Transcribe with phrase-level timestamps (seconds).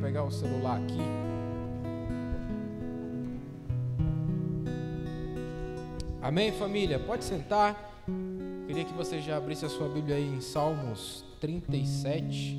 [0.00, 0.98] pegar o celular aqui.
[6.22, 6.98] Amém, família?
[6.98, 8.04] Pode sentar.
[8.66, 12.58] Queria que você já abrisse a sua Bíblia aí em Salmos 37.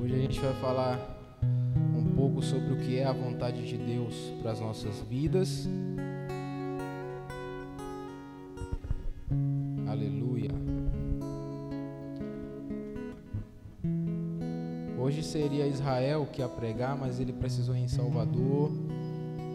[0.00, 0.98] Hoje a gente vai falar
[1.96, 5.68] um pouco sobre o que é a vontade de Deus para as nossas vidas.
[15.66, 18.70] Seria Israel que ia pregar, mas ele precisou ir em Salvador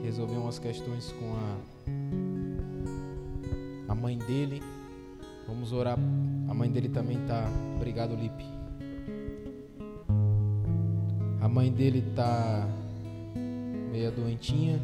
[0.03, 1.33] resolver umas questões com
[3.87, 4.61] a, a mãe dele.
[5.47, 5.97] Vamos orar.
[6.49, 7.47] A mãe dele também tá.
[7.77, 8.43] Obrigado, Lipe.
[11.39, 12.67] A mãe dele tá
[13.89, 14.81] meia doentinha,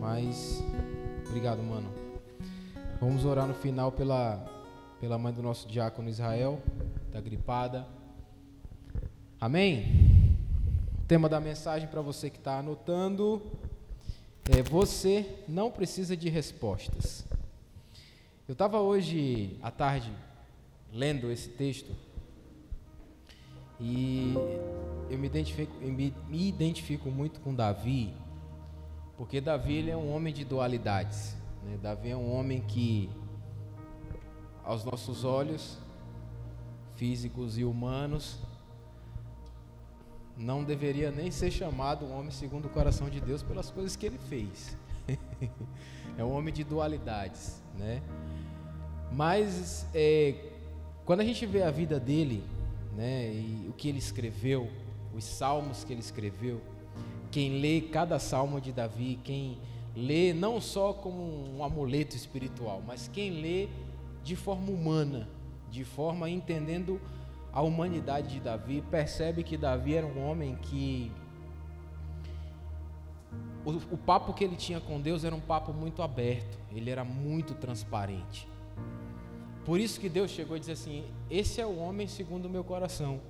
[0.00, 0.60] mas
[1.28, 1.88] obrigado, mano.
[3.00, 4.44] Vamos orar no final pela
[5.00, 6.60] pela mãe do nosso diácono Israel,
[7.12, 7.86] tá gripada.
[9.40, 10.38] Amém.
[11.02, 13.42] O tema da mensagem para você que está anotando
[14.48, 17.26] é, você não precisa de respostas.
[18.46, 20.12] Eu estava hoje à tarde
[20.92, 21.92] lendo esse texto
[23.80, 24.34] e
[25.10, 28.14] eu me identifico, eu me, me identifico muito com Davi,
[29.16, 31.36] porque Davi é um homem de dualidades.
[31.64, 31.78] Né?
[31.82, 33.10] Davi é um homem que,
[34.62, 35.78] aos nossos olhos,
[36.96, 38.38] físicos e humanos,
[40.36, 44.06] não deveria nem ser chamado um homem segundo o coração de Deus pelas coisas que
[44.06, 44.76] ele fez.
[46.18, 48.02] é um homem de dualidades, né?
[49.12, 50.34] Mas é,
[51.04, 52.42] quando a gente vê a vida dele,
[52.96, 54.68] né, e o que ele escreveu,
[55.14, 56.60] os salmos que ele escreveu,
[57.30, 59.58] quem lê cada salmo de Davi, quem
[59.94, 63.68] lê não só como um amuleto espiritual, mas quem lê
[64.22, 65.28] de forma humana,
[65.70, 67.00] de forma entendendo
[67.54, 71.12] a humanidade de Davi, percebe que Davi era um homem que
[73.64, 77.04] o, o, papo que ele tinha com Deus era um papo muito aberto, ele era
[77.04, 78.48] muito transparente.
[79.64, 82.64] Por isso que Deus chegou e disse assim: Esse é o homem segundo o meu
[82.64, 83.20] coração.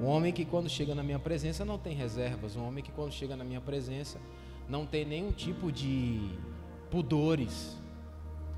[0.00, 3.12] Um homem que quando chega na minha presença não tem reservas, um homem que quando
[3.12, 4.18] chega na minha presença
[4.66, 6.30] não tem nenhum tipo de
[6.90, 7.76] pudores,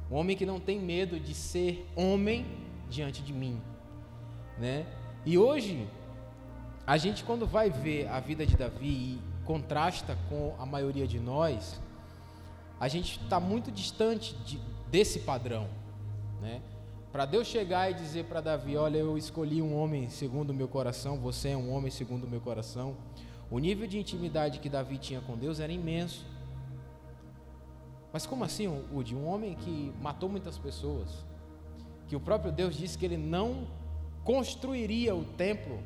[0.08, 2.46] um homem que não tem medo de ser homem
[2.88, 3.60] diante de mim
[4.58, 4.86] né?
[5.24, 5.88] E hoje
[6.86, 11.18] a gente quando vai ver a vida de Davi e contrasta com a maioria de
[11.20, 11.80] nós,
[12.78, 14.58] a gente está muito distante de,
[14.90, 15.68] desse padrão,
[16.40, 16.60] né?
[17.12, 20.68] Para Deus chegar e dizer para Davi, olha, eu escolhi um homem segundo o meu
[20.68, 22.96] coração, você é um homem segundo o meu coração.
[23.50, 26.24] O nível de intimidade que Davi tinha com Deus era imenso.
[28.12, 29.16] Mas como assim, Udi?
[29.16, 31.24] Um homem que matou muitas pessoas,
[32.06, 33.66] que o próprio Deus disse que ele não
[34.24, 35.82] construiria o templo,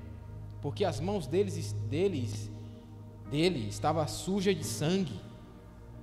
[0.61, 2.51] porque as mãos deles, deles,
[3.31, 5.21] dele estava suja de sangue.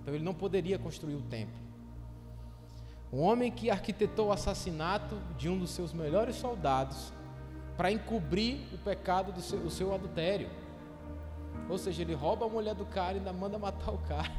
[0.02, 1.62] Então ele não poderia construir o templo.
[3.12, 7.12] Um homem que arquitetou o assassinato de um dos seus melhores soldados
[7.76, 10.50] para encobrir o pecado do seu, do seu adultério.
[11.70, 14.32] Ou seja, ele rouba a mulher do cara e ainda manda matar o cara.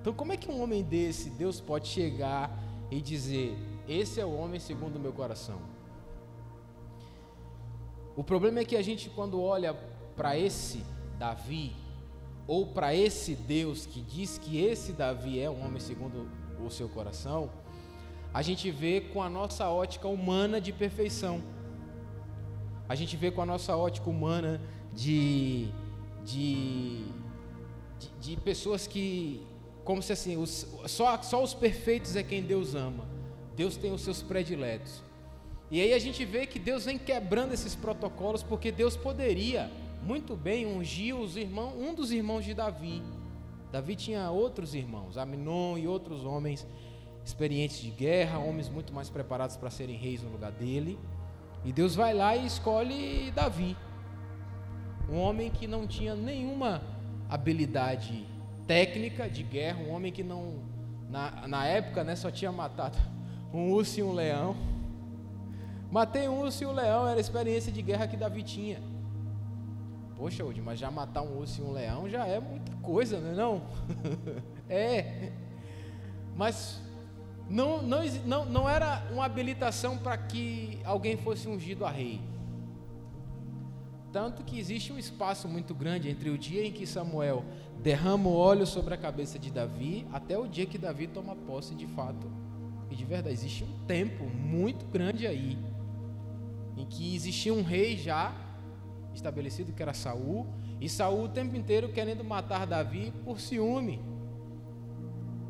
[0.00, 2.50] Então, como é que um homem desse, Deus pode chegar
[2.90, 3.56] e dizer:
[3.88, 5.71] Esse é o homem segundo o meu coração?
[8.16, 9.74] O problema é que a gente, quando olha
[10.16, 10.84] para esse
[11.18, 11.72] Davi,
[12.46, 16.28] ou para esse Deus que diz que esse Davi é um homem segundo
[16.64, 17.50] o seu coração,
[18.32, 21.42] a gente vê com a nossa ótica humana de perfeição.
[22.88, 24.60] A gente vê com a nossa ótica humana
[24.92, 25.68] de,
[26.24, 27.04] de,
[28.20, 29.46] de, pessoas que,
[29.84, 33.04] como se assim, os, só, só os perfeitos é quem Deus ama.
[33.54, 35.02] Deus tem os seus prediletos.
[35.72, 39.70] E aí a gente vê que Deus vem quebrando esses protocolos, porque Deus poderia
[40.02, 43.02] muito bem ungir os irmãos, um dos irmãos de Davi.
[43.72, 46.66] Davi tinha outros irmãos, Aminon e outros homens
[47.24, 50.98] experientes de guerra, homens muito mais preparados para serem reis no lugar dele.
[51.64, 53.74] E Deus vai lá e escolhe Davi,
[55.08, 56.82] um homem que não tinha nenhuma
[57.30, 58.26] habilidade
[58.66, 60.52] técnica de guerra, um homem que não,
[61.08, 62.98] na, na época, né, só tinha matado
[63.54, 64.71] um urso e um leão
[65.92, 68.80] Matei um urso e um leão, era a experiência de guerra que Davi tinha.
[70.16, 73.30] Poxa, Udi, mas já matar um urso e um leão já é muita coisa, não
[73.30, 73.62] é não?
[74.70, 75.32] é.
[76.34, 76.80] Mas
[77.46, 82.22] não, não, não, não era uma habilitação para que alguém fosse ungido a rei.
[84.10, 87.44] Tanto que existe um espaço muito grande entre o dia em que Samuel
[87.82, 91.74] derrama o óleo sobre a cabeça de Davi até o dia que Davi toma posse
[91.74, 92.30] de fato
[92.90, 95.58] E de verdade, existe um tempo muito grande aí
[96.76, 98.34] em que existia um rei já
[99.14, 100.46] estabelecido que era Saul,
[100.80, 104.00] e Saul o tempo inteiro querendo matar Davi por ciúme.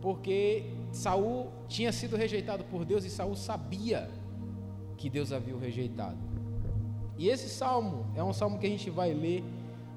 [0.00, 4.10] Porque Saul tinha sido rejeitado por Deus e Saul sabia
[4.96, 6.19] que Deus havia o rejeitado.
[7.16, 9.44] E esse salmo é um salmo que a gente vai ler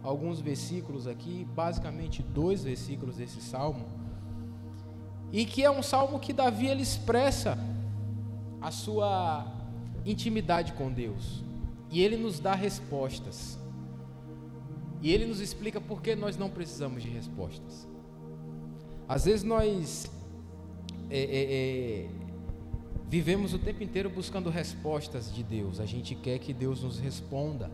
[0.04, 3.86] alguns versículos aqui, basicamente dois versículos desse salmo,
[5.32, 7.58] e que é um salmo que Davi ele expressa
[8.62, 9.55] a sua
[10.06, 11.44] intimidade com Deus.
[11.90, 13.58] E ele nos dá respostas.
[15.02, 17.88] E ele nos explica por que nós não precisamos de respostas.
[19.08, 20.12] Às vezes nós
[21.10, 22.10] é, é, é,
[23.08, 25.80] vivemos o tempo inteiro buscando respostas de Deus.
[25.80, 27.72] A gente quer que Deus nos responda.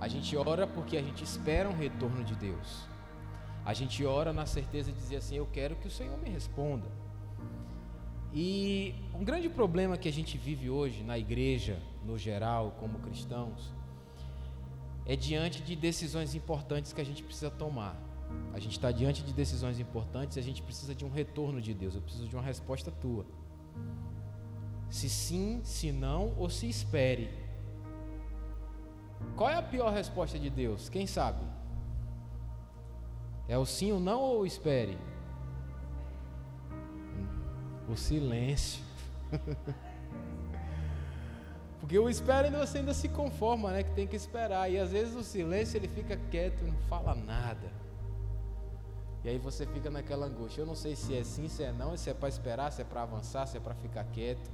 [0.00, 2.88] A gente ora porque a gente espera um retorno de Deus.
[3.64, 6.88] A gente ora na certeza de dizer assim: Eu quero que o Senhor me responda.
[8.34, 13.72] E um grande problema que a gente vive hoje na igreja, no geral, como cristãos,
[15.04, 17.94] é diante de decisões importantes que a gente precisa tomar.
[18.54, 21.74] A gente está diante de decisões importantes e a gente precisa de um retorno de
[21.74, 21.94] Deus.
[21.94, 23.26] Eu preciso de uma resposta tua.
[24.88, 27.30] Se sim, se não ou se espere.
[29.36, 30.88] Qual é a pior resposta de Deus?
[30.88, 31.44] Quem sabe?
[33.46, 34.96] É o sim ou não ou espere?
[37.88, 38.82] O silêncio.
[41.80, 43.82] Porque o espera ainda você ainda se conforma, né?
[43.82, 44.70] Que tem que esperar.
[44.70, 47.68] E às vezes o silêncio ele fica quieto e não fala nada.
[49.24, 50.62] E aí você fica naquela angústia.
[50.62, 52.84] Eu não sei se é sim, se é não, se é para esperar, se é
[52.84, 54.48] para avançar, se é para ficar quieto.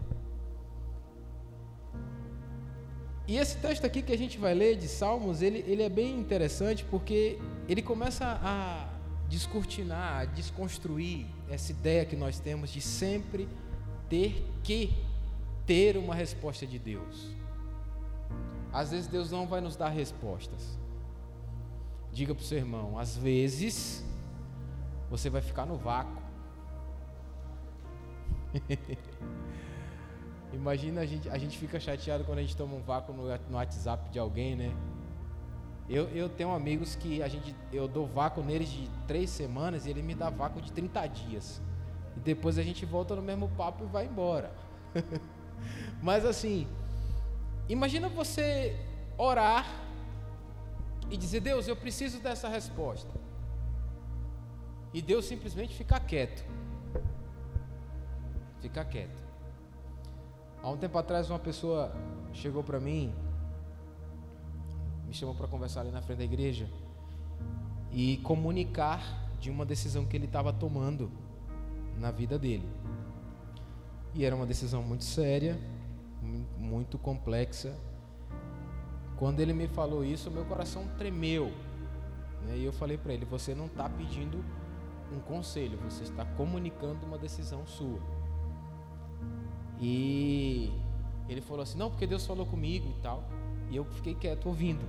[3.26, 6.18] E esse texto aqui que a gente vai ler de Salmos, ele, ele é bem
[6.18, 7.38] interessante porque
[7.68, 8.88] ele começa a
[9.28, 13.48] descortinar, desconstruir essa ideia que nós temos de sempre
[14.08, 14.94] ter que
[15.66, 17.30] ter uma resposta de Deus.
[18.72, 20.78] Às vezes Deus não vai nos dar respostas.
[22.12, 24.04] Diga para o seu irmão, às vezes
[25.10, 26.22] você vai ficar no vácuo.
[30.52, 33.56] Imagina a gente, a gente fica chateado quando a gente toma um vácuo no, no
[33.56, 34.74] WhatsApp de alguém, né?
[35.88, 39.90] Eu, eu tenho amigos que a gente, eu dou vácuo neles de três semanas e
[39.90, 41.62] ele me dá vácuo de 30 dias.
[42.16, 44.52] E depois a gente volta no mesmo papo e vai embora.
[46.02, 46.68] Mas assim,
[47.68, 48.76] imagina você
[49.16, 49.66] orar
[51.10, 53.10] e dizer: Deus, eu preciso dessa resposta.
[54.92, 56.44] E Deus simplesmente ficar quieto.
[58.60, 59.22] Ficar quieto.
[60.62, 61.92] Há um tempo atrás, uma pessoa
[62.32, 63.14] chegou para mim,
[65.08, 66.68] me chamou para conversar ali na frente da igreja
[67.90, 69.02] e comunicar
[69.40, 71.10] de uma decisão que ele estava tomando
[71.98, 72.68] na vida dele.
[74.14, 75.58] E era uma decisão muito séria,
[76.58, 77.74] muito complexa.
[79.16, 81.46] Quando ele me falou isso, meu coração tremeu.
[82.46, 82.58] Né?
[82.58, 84.44] E eu falei para ele: Você não está pedindo
[85.10, 87.98] um conselho, você está comunicando uma decisão sua.
[89.80, 90.70] E
[91.28, 93.24] ele falou assim: Não, porque Deus falou comigo e tal.
[93.70, 94.84] E eu fiquei quieto ouvindo.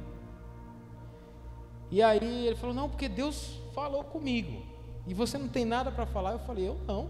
[1.92, 4.62] E aí ele falou: Não, porque Deus falou comigo.
[5.08, 6.34] E você não tem nada para falar?
[6.34, 7.10] Eu falei: Eu não.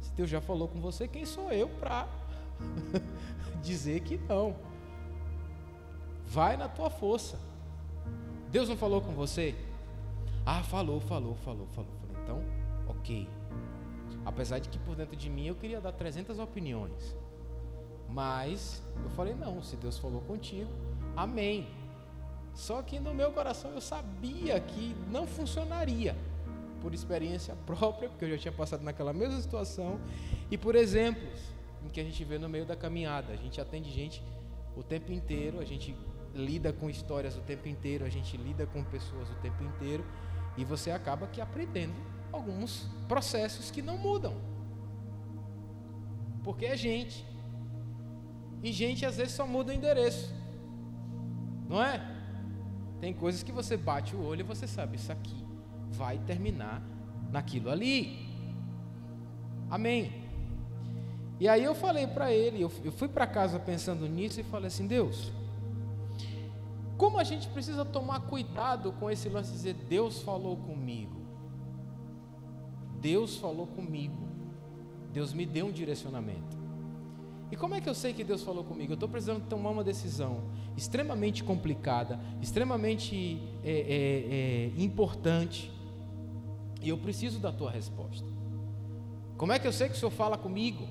[0.00, 2.08] Se Deus já falou com você, quem sou eu para
[3.62, 4.54] dizer que não?
[6.26, 7.38] Vai na tua força.
[8.50, 9.54] Deus não falou com você?
[10.44, 11.90] Ah, falou, falou, falou, falou.
[12.00, 12.42] Falei, então,
[12.88, 13.28] ok.
[14.24, 17.16] Apesar de que por dentro de mim eu queria dar 300 opiniões.
[18.12, 20.70] Mas eu falei, não, se Deus falou contigo,
[21.16, 21.68] amém.
[22.54, 26.16] Só que no meu coração eu sabia que não funcionaria
[26.80, 30.00] por experiência própria, porque eu já tinha passado naquela mesma situação,
[30.50, 31.38] e por exemplos
[31.84, 33.32] em que a gente vê no meio da caminhada.
[33.32, 34.22] A gente atende gente
[34.76, 35.96] o tempo inteiro, a gente
[36.34, 40.04] lida com histórias o tempo inteiro, a gente lida com pessoas o tempo inteiro,
[40.56, 41.94] e você acaba que aprendendo
[42.32, 44.34] alguns processos que não mudam.
[46.44, 47.26] Porque é gente.
[48.62, 50.34] E gente às vezes só muda o endereço.
[51.68, 52.00] Não é?
[53.00, 55.44] Tem coisas que você bate o olho e você sabe, isso aqui
[55.92, 56.82] vai terminar
[57.30, 58.28] naquilo ali.
[59.70, 60.12] Amém.
[61.38, 64.86] E aí eu falei para ele, eu fui para casa pensando nisso e falei assim:
[64.86, 65.32] Deus,
[66.98, 71.18] como a gente precisa tomar cuidado com esse lance de dizer Deus falou comigo.
[73.00, 74.28] Deus falou comigo.
[75.10, 76.59] Deus me deu um direcionamento.
[77.50, 78.92] E como é que eu sei que Deus falou comigo?
[78.92, 80.44] Eu estou precisando tomar uma decisão
[80.76, 85.70] extremamente complicada, extremamente é, é, é, importante.
[86.80, 88.26] E eu preciso da tua resposta.
[89.36, 90.86] Como é que eu sei que o Senhor fala comigo?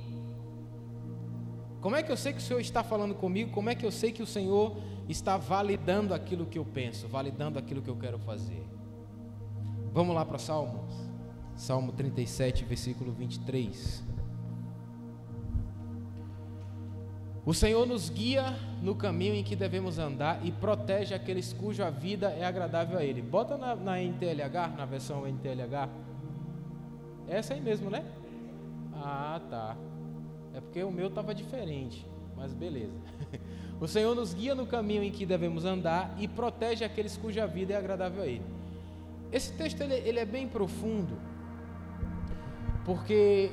[1.81, 3.51] Como é que eu sei que o Senhor está falando comigo?
[3.51, 4.75] Como é que eu sei que o Senhor
[5.07, 8.63] está validando aquilo que eu penso, validando aquilo que eu quero fazer?
[9.93, 10.93] Vamos lá para Salmos.
[11.55, 14.03] Salmo 37, versículo 23.
[17.49, 22.29] O Senhor nos guia no caminho em que devemos andar e protege aqueles cuja vida
[22.29, 23.23] é agradável a Ele.
[23.23, 25.89] Bota na, na NTLH, na versão NTLH.
[27.27, 28.05] Essa aí mesmo, né?
[28.93, 29.75] Ah, tá.
[30.53, 32.05] É porque o meu estava diferente,
[32.37, 32.93] mas beleza.
[33.81, 37.73] O Senhor nos guia no caminho em que devemos andar e protege aqueles cuja vida
[37.73, 38.45] é agradável a Ele.
[39.31, 41.17] Esse texto ele, ele é bem profundo,
[42.85, 43.51] porque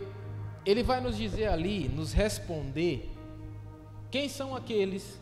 [0.67, 3.16] ele vai nos dizer ali, nos responder
[4.11, 5.21] quem são aqueles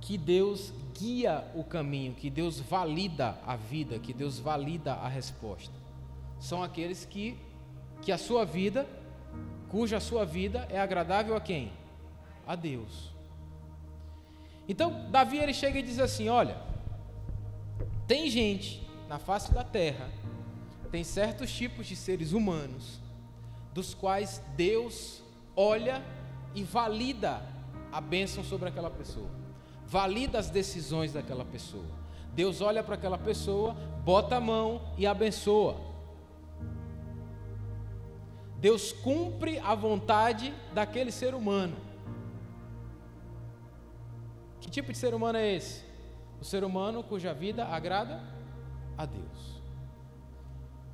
[0.00, 5.74] que Deus guia o caminho, que Deus valida a vida, que Deus valida a resposta?
[6.38, 7.36] São aqueles que,
[8.02, 8.86] que a sua vida,
[9.68, 11.72] cuja sua vida é agradável a quem?
[12.46, 13.10] A Deus.
[14.68, 16.60] Então, Davi ele chega e diz assim: Olha,
[18.06, 20.10] tem gente na face da terra,
[20.90, 23.00] tem certos tipos de seres humanos,
[23.72, 25.22] dos quais Deus
[25.54, 26.02] olha
[26.54, 27.42] e valida
[27.96, 29.30] a bênção sobre aquela pessoa,
[29.86, 31.86] valida as decisões daquela pessoa.
[32.34, 33.72] Deus olha para aquela pessoa,
[34.04, 35.80] bota a mão e abençoa.
[38.58, 41.74] Deus cumpre a vontade daquele ser humano.
[44.60, 45.82] Que tipo de ser humano é esse?
[46.38, 48.22] O ser humano cuja vida agrada
[48.98, 49.62] a Deus.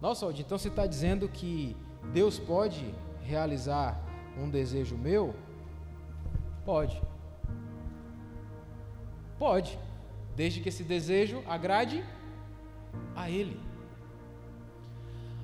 [0.01, 1.77] Nossa, então você está dizendo que
[2.13, 2.95] Deus pode
[3.25, 4.01] realizar
[4.39, 5.35] um desejo meu?
[6.65, 7.01] Pode.
[9.39, 9.79] Pode,
[10.37, 12.05] desde que esse desejo agrade
[13.15, 13.59] a Ele.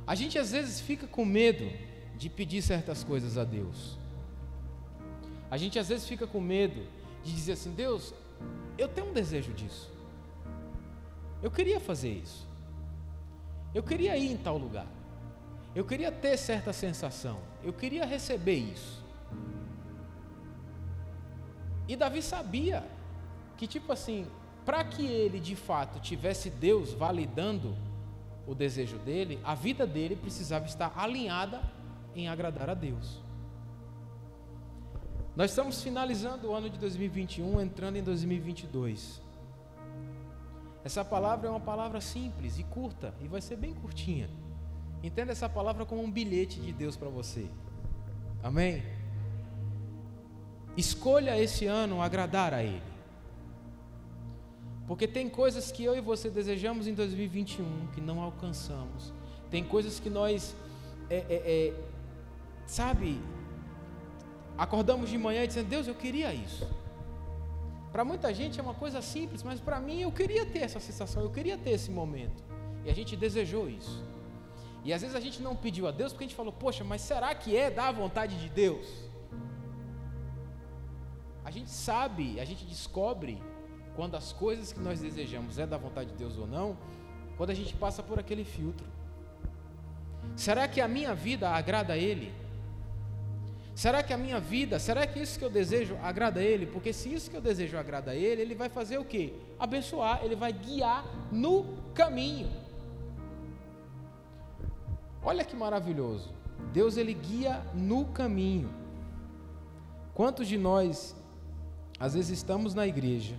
[0.06, 1.70] A gente às vezes fica com medo
[2.16, 3.98] de pedir certas coisas a Deus.
[5.50, 6.87] A gente às vezes fica com medo
[7.25, 8.14] de dizer assim: Deus,
[8.76, 9.90] eu tenho um desejo disso.
[11.42, 12.46] Eu queria fazer isso.
[13.75, 14.87] Eu queria ir em tal lugar.
[15.75, 17.38] Eu queria ter certa sensação.
[17.62, 19.04] Eu queria receber isso.
[21.88, 22.85] E Davi sabia
[23.57, 24.26] que, tipo assim,
[24.64, 27.75] para que ele de fato tivesse Deus validando
[28.47, 31.62] o desejo dele, a vida dele precisava estar alinhada
[32.14, 33.23] em agradar a Deus.
[35.35, 39.23] Nós estamos finalizando o ano de 2021, entrando em 2022.
[40.85, 44.28] Essa palavra é uma palavra simples e curta, e vai ser bem curtinha.
[45.02, 47.49] Entenda essa palavra como um bilhete de Deus para você.
[48.42, 48.83] Amém?
[50.76, 52.82] Escolha esse ano agradar a Ele.
[54.87, 59.12] Porque tem coisas que eu e você desejamos em 2021 que não alcançamos.
[59.50, 60.56] Tem coisas que nós,
[61.10, 61.75] é, é, é,
[62.66, 63.20] sabe,
[64.56, 66.66] acordamos de manhã e dizendo: Deus, eu queria isso.
[67.92, 71.22] Para muita gente é uma coisa simples, mas para mim eu queria ter essa sensação,
[71.22, 72.42] eu queria ter esse momento.
[72.84, 74.02] E a gente desejou isso.
[74.84, 77.02] E às vezes a gente não pediu a Deus porque a gente falou: Poxa, mas
[77.02, 78.87] será que é da vontade de Deus?
[81.48, 83.42] A gente sabe, a gente descobre
[83.96, 86.76] quando as coisas que nós desejamos é da vontade de Deus ou não,
[87.38, 88.86] quando a gente passa por aquele filtro.
[90.36, 92.34] Será que a minha vida agrada a Ele?
[93.74, 96.66] Será que a minha vida, será que isso que eu desejo agrada a Ele?
[96.66, 99.32] Porque se isso que eu desejo agrada a Ele, Ele vai fazer o que?
[99.58, 101.02] Abençoar, Ele vai guiar
[101.32, 101.64] no
[101.94, 102.50] caminho.
[105.22, 106.28] Olha que maravilhoso.
[106.74, 108.68] Deus ele guia no caminho.
[110.12, 111.16] Quantos de nós
[111.98, 113.34] às vezes estamos na igreja,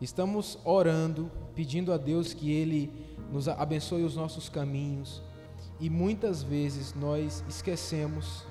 [0.00, 2.92] estamos orando, pedindo a Deus que Ele
[3.32, 5.22] nos abençoe os nossos caminhos,
[5.80, 8.44] e muitas vezes nós esquecemos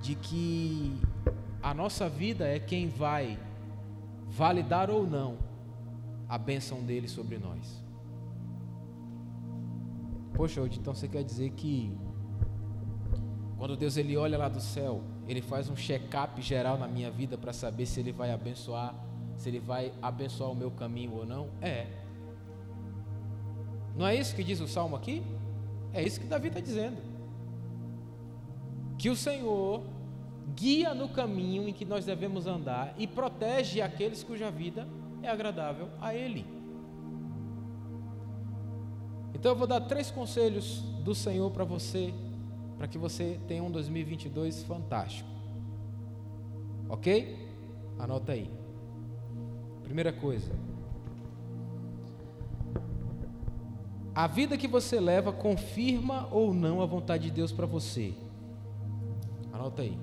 [0.00, 1.00] de que
[1.62, 3.38] a nossa vida é quem vai
[4.28, 5.36] validar ou não
[6.28, 7.82] a bênção dele sobre nós.
[10.34, 11.96] Poxa, então você quer dizer que
[13.56, 17.38] quando Deus ele olha lá do céu, ele faz um check-up geral na minha vida
[17.38, 18.94] para saber se ele vai abençoar,
[19.36, 21.48] se ele vai abençoar o meu caminho ou não?
[21.60, 21.86] É.
[23.96, 25.22] Não é isso que diz o salmo aqui?
[25.92, 26.98] É isso que Davi está dizendo.
[28.98, 29.82] Que o Senhor
[30.54, 34.86] guia no caminho em que nós devemos andar e protege aqueles cuja vida
[35.22, 36.44] é agradável a Ele.
[39.32, 42.12] Então eu vou dar três conselhos do Senhor para você
[42.76, 45.28] para que você tenha um 2022 fantástico.
[46.88, 47.38] Ok?
[47.98, 48.50] Anota aí.
[49.82, 50.52] Primeira coisa.
[54.14, 58.14] A vida que você leva confirma ou não a vontade de Deus para você.
[59.52, 59.98] Anota aí.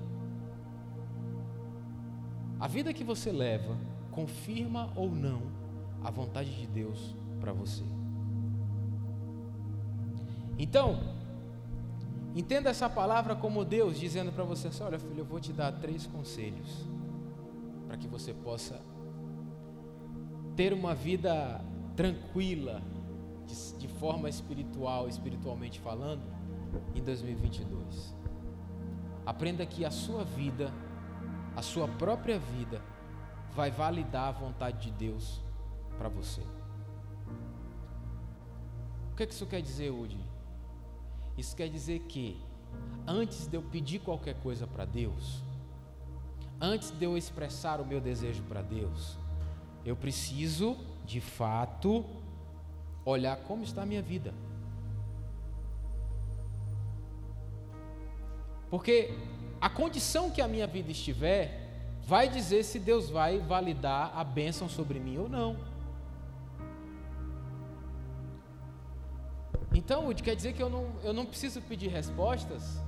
[2.60, 3.76] A vida que você leva
[4.10, 5.42] confirma ou não
[6.04, 7.82] a vontade de Deus para você.
[10.58, 11.00] Então,
[12.34, 15.72] entenda essa palavra como Deus dizendo para você assim: olha, filho, eu vou te dar
[15.72, 16.86] três conselhos
[17.86, 18.80] para que você possa
[20.56, 21.62] ter uma vida
[21.96, 22.82] tranquila,
[23.46, 26.22] de, de forma espiritual, espiritualmente falando,
[26.94, 28.14] em 2022.
[29.24, 30.72] Aprenda que a sua vida,
[31.54, 32.82] a sua própria vida,
[33.54, 35.40] vai validar a vontade de Deus
[35.98, 36.40] para você.
[39.12, 40.18] O que, é que isso quer dizer, Udi?
[41.36, 42.40] Isso quer dizer que,
[43.06, 45.42] antes de eu pedir qualquer coisa para Deus,
[46.60, 49.16] antes de eu expressar o meu desejo para Deus,
[49.84, 52.04] eu preciso, de fato,
[53.04, 54.32] olhar como está a minha vida.
[58.70, 59.14] Porque
[59.60, 61.62] a condição que a minha vida estiver
[62.06, 65.56] vai dizer se Deus vai validar a bênção sobre mim ou não.
[69.74, 72.78] Então, Woody, quer dizer que eu não, eu não preciso pedir respostas?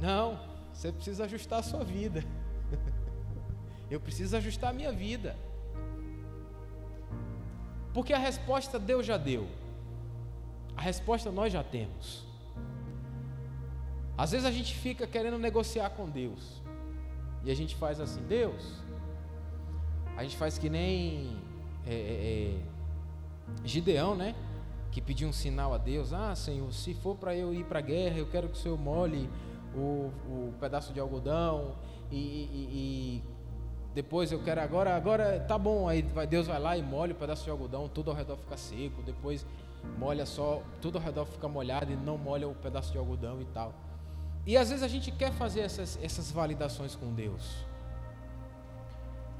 [0.00, 0.38] Não,
[0.72, 2.24] você precisa ajustar a sua vida.
[3.90, 5.36] eu preciso ajustar a minha vida.
[7.92, 9.46] Porque a resposta Deus já deu.
[10.76, 12.24] A resposta nós já temos.
[14.16, 16.62] Às vezes a gente fica querendo negociar com Deus.
[17.44, 18.82] E a gente faz assim, Deus.
[20.16, 21.36] A gente faz que nem
[21.86, 24.34] é, é, é Gideão, né?
[24.92, 26.12] Que pediu um sinal a Deus.
[26.12, 28.78] Ah, Senhor, se for para eu ir para a guerra, eu quero que o Senhor
[28.78, 29.28] molhe
[29.74, 31.74] o, o pedaço de algodão
[32.10, 33.22] e, e, e
[33.94, 37.44] depois eu quero agora, agora tá bom, aí Deus vai lá e molha o pedaço
[37.44, 39.46] de algodão, tudo ao redor fica seco, depois
[39.98, 43.44] molha só, tudo ao redor fica molhado e não molha o pedaço de algodão e
[43.46, 43.74] tal.
[44.46, 47.64] E às vezes a gente quer fazer essas, essas validações com Deus.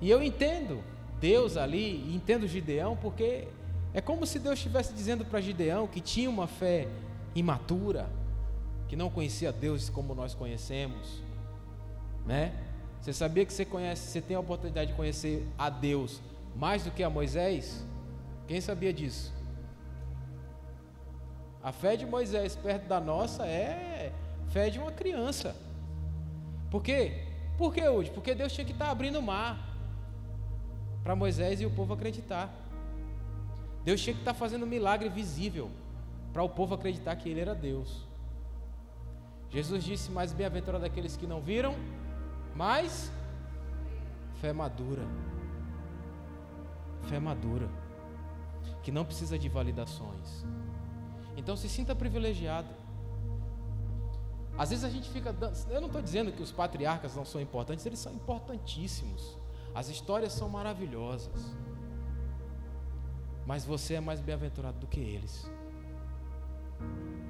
[0.00, 0.82] E eu entendo
[1.20, 3.48] Deus ali, entendo Gideão, porque
[3.94, 6.88] é como se Deus estivesse dizendo para Gideão que tinha uma fé
[7.34, 8.08] imatura,
[8.88, 11.22] que não conhecia Deus como nós conhecemos,
[12.26, 12.52] né?
[13.00, 16.20] Você sabia que você conhece, você tem a oportunidade de conhecer a Deus
[16.54, 17.84] mais do que a Moisés?
[18.46, 19.32] Quem sabia disso?
[21.62, 24.12] A fé de Moisés perto da nossa é
[24.50, 25.56] fé de uma criança.
[26.70, 27.24] Por quê?
[27.58, 28.10] Por que hoje?
[28.10, 29.68] Porque Deus tinha que estar abrindo o mar
[31.02, 32.52] para Moisés e o povo acreditar.
[33.84, 35.70] Deus tinha que estar fazendo um milagre visível
[36.32, 38.06] para o povo acreditar que Ele era Deus.
[39.50, 41.74] Jesus disse: Mais bem-aventurado aqueles que não viram
[42.54, 43.10] mas
[44.40, 45.02] fé madura.
[47.02, 47.68] Fé madura.
[48.82, 50.44] Que não precisa de validações.
[51.36, 52.68] Então se sinta privilegiado.
[54.58, 55.34] Às vezes a gente fica.
[55.70, 59.36] Eu não estou dizendo que os patriarcas não são importantes, eles são importantíssimos.
[59.74, 61.54] As histórias são maravilhosas.
[63.46, 65.50] Mas você é mais bem-aventurado do que eles.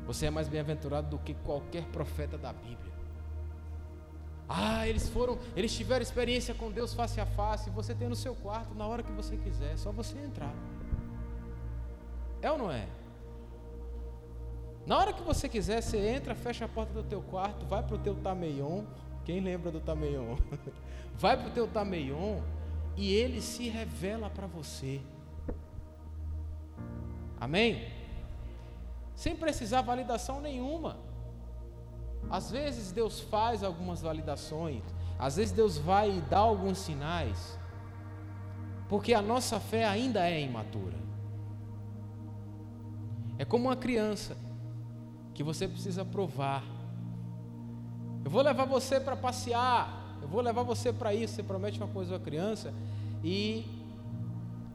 [0.07, 2.93] Você é mais bem-aventurado do que qualquer profeta da Bíblia.
[4.49, 7.71] Ah, eles foram, eles tiveram experiência com Deus face a face.
[7.71, 10.55] Você tem no seu quarto na hora que você quiser, é só você entrar.
[12.43, 12.87] É ou não é?
[14.85, 17.95] Na hora que você quiser, você entra, fecha a porta do teu quarto, vai para
[17.95, 18.85] o teu tameion.
[19.25, 20.37] Quem lembra do tameion?
[21.17, 22.41] vai para o teu tameion
[22.97, 25.01] e ele se revela para você.
[27.43, 27.89] Amém?
[29.17, 30.97] Sem precisar validação nenhuma.
[32.31, 34.85] Às vezes Deus faz algumas validações,
[35.19, 37.59] às vezes Deus vai dar alguns sinais,
[38.89, 40.97] porque a nossa fé ainda é imatura.
[43.37, 44.37] É como uma criança
[45.35, 46.63] que você precisa provar.
[48.25, 51.35] Eu vou levar você para passear, eu vou levar você para isso.
[51.35, 52.73] Você promete uma coisa à criança
[53.25, 53.82] e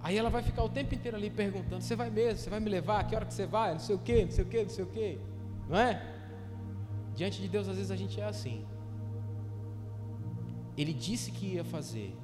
[0.07, 2.39] aí ela vai ficar o tempo inteiro ali perguntando: Você vai mesmo?
[2.39, 3.05] Você vai me levar?
[3.05, 3.73] Que hora que você vai?
[3.73, 5.19] Não sei o que, não sei o que, não sei o que,
[5.69, 6.01] não é?
[7.13, 8.65] Diante de Deus, às vezes a gente é assim.
[10.77, 12.15] Ele disse que ia fazer,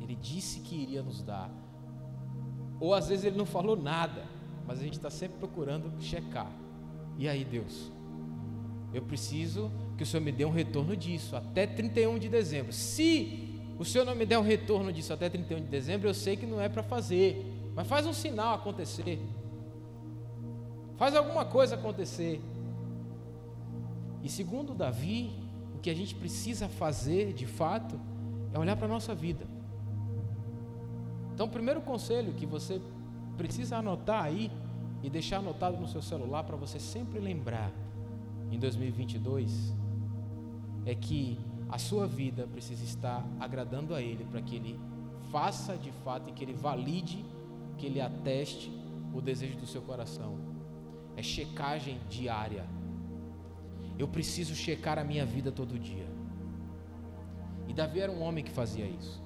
[0.00, 1.50] ele disse que iria nos dar.
[2.78, 4.24] Ou às vezes ele não falou nada,
[4.66, 6.50] mas a gente está sempre procurando checar.
[7.16, 7.90] E aí, Deus,
[8.92, 12.72] eu preciso que o Senhor me dê um retorno disso até 31 de dezembro.
[12.72, 16.36] Se o Senhor não me der um retorno disso até 31 de dezembro, eu sei
[16.36, 19.20] que não é para fazer, mas faz um sinal acontecer.
[20.96, 22.40] Faz alguma coisa acontecer.
[24.22, 25.32] E segundo Davi,
[25.74, 27.98] o que a gente precisa fazer de fato
[28.52, 29.46] é olhar para a nossa vida.
[31.34, 32.80] Então, o primeiro conselho que você
[33.36, 34.50] precisa anotar aí
[35.02, 37.72] e deixar anotado no seu celular para você sempre lembrar
[38.50, 39.74] em 2022
[40.84, 41.38] é que
[41.72, 44.78] a sua vida precisa estar agradando a Ele para que Ele
[45.30, 47.24] faça de fato e que Ele valide,
[47.78, 48.70] que Ele ateste
[49.14, 50.38] o desejo do seu coração.
[51.16, 52.66] É checagem diária.
[53.98, 56.06] Eu preciso checar a minha vida todo dia.
[57.66, 59.22] E Davi era um homem que fazia isso.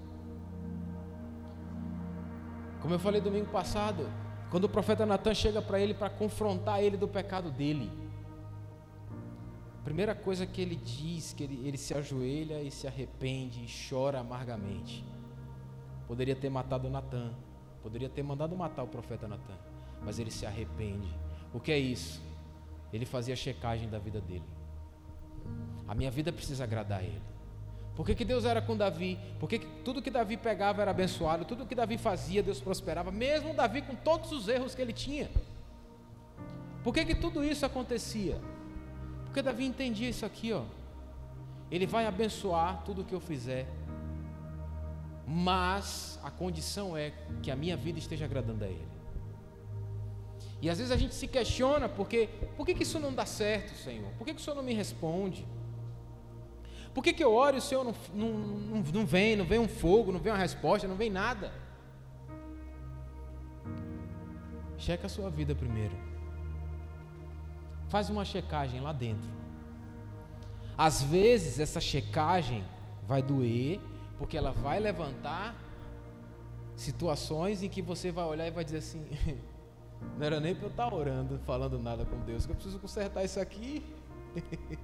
[2.80, 4.08] Como eu falei domingo passado,
[4.52, 7.90] quando o profeta Natan chega para ele para confrontar ele do pecado dele,
[9.86, 14.18] primeira coisa que ele diz, que ele, ele se ajoelha e se arrepende e chora
[14.18, 15.04] amargamente.
[16.08, 17.32] Poderia ter matado Natan,
[17.84, 19.56] poderia ter mandado matar o profeta Natan,
[20.02, 21.08] mas ele se arrepende.
[21.54, 22.20] O que é isso?
[22.92, 24.42] Ele fazia checagem da vida dele.
[25.86, 27.22] A minha vida precisa agradar a ele.
[27.94, 29.16] Por que, que Deus era com Davi?
[29.38, 33.54] Porque que tudo que Davi pegava era abençoado, tudo que Davi fazia, Deus prosperava, mesmo
[33.54, 35.30] Davi com todos os erros que ele tinha.
[36.82, 38.36] Por que, que tudo isso acontecia?
[39.36, 40.62] Porque Davi entendia isso aqui, ó.
[41.70, 43.66] Ele vai abençoar tudo que eu fizer,
[45.28, 48.88] mas a condição é que a minha vida esteja agradando a Ele.
[50.62, 53.76] E às vezes a gente se questiona porque por que, que isso não dá certo,
[53.76, 54.10] Senhor?
[54.16, 55.46] Por que, que o Senhor não me responde?
[56.94, 59.58] Por que, que eu oro e o Senhor não, não, não, não vem, não vem
[59.58, 61.52] um fogo, não vem uma resposta, não vem nada?
[64.78, 66.15] Checa a sua vida primeiro.
[67.96, 69.30] Faz uma checagem lá dentro.
[70.76, 72.62] Às vezes essa checagem
[73.08, 73.80] vai doer,
[74.18, 75.54] porque ela vai levantar
[76.76, 79.02] situações em que você vai olhar e vai dizer assim:
[80.18, 83.24] não era nem para eu estar orando, falando nada com Deus, que eu preciso consertar
[83.24, 83.82] isso aqui.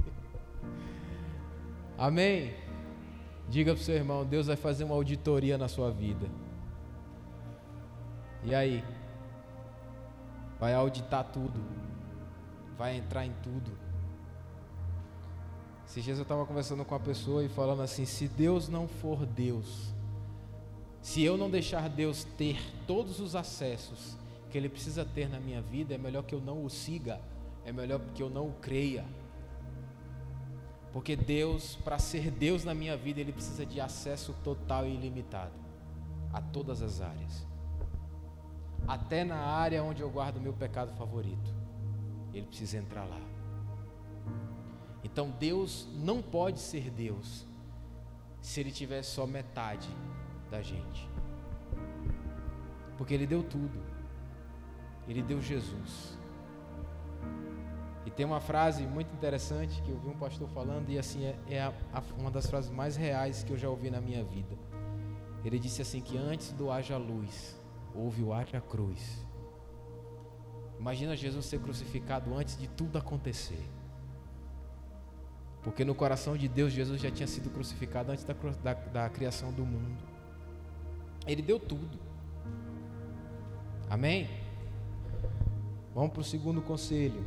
[1.99, 2.55] Amém?
[3.47, 6.31] Diga para o seu irmão: Deus vai fazer uma auditoria na sua vida.
[8.43, 8.83] E aí?
[10.59, 11.92] Vai auditar tudo.
[12.77, 13.71] Vai entrar em tudo.
[15.87, 19.27] Esses dias eu estava conversando com uma pessoa e falando assim: se Deus não for
[19.27, 19.93] Deus,
[21.03, 24.17] se eu não deixar Deus ter todos os acessos
[24.51, 27.21] que Ele precisa ter na minha vida, é melhor que eu não o siga,
[27.65, 29.05] é melhor que eu não o creia.
[30.93, 35.53] Porque Deus, para ser Deus na minha vida, Ele precisa de acesso total e ilimitado
[36.33, 37.47] a todas as áreas.
[38.87, 41.62] Até na área onde eu guardo o meu pecado favorito.
[42.33, 43.21] Ele precisa entrar lá.
[45.05, 47.47] Então Deus não pode ser Deus
[48.41, 49.89] se Ele tiver só metade
[50.51, 51.09] da gente.
[52.97, 53.81] Porque Ele deu tudo.
[55.09, 56.19] Ele deu Jesus.
[58.05, 61.39] E tem uma frase muito interessante que eu vi um pastor falando, e assim, é,
[61.49, 64.57] é a, a, uma das frases mais reais que eu já ouvi na minha vida.
[65.45, 67.57] Ele disse assim: que antes do haja luz,
[67.95, 69.25] houve o haja cruz.
[70.83, 73.71] Imagina Jesus ser crucificado antes de tudo acontecer.
[75.63, 79.53] Porque no coração de Deus, Jesus já tinha sido crucificado antes da, da, da criação
[79.53, 79.97] do mundo.
[81.25, 82.01] Ele deu tudo.
[83.89, 84.29] Amém?
[85.95, 87.25] Vamos para o segundo conselho.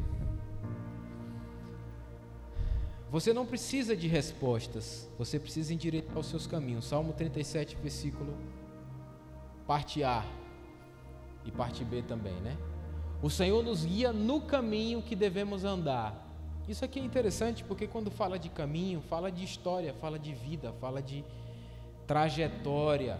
[3.09, 6.83] Você não precisa de respostas, você precisa endireitar os seus caminhos.
[6.83, 8.35] Salmo 37, versículo
[9.65, 10.25] parte A
[11.45, 12.57] e parte B também, né?
[13.25, 16.13] O Senhor nos guia no caminho que devemos andar.
[16.67, 20.71] Isso aqui é interessante porque quando fala de caminho, fala de história, fala de vida,
[20.73, 21.25] fala de
[22.05, 23.19] trajetória.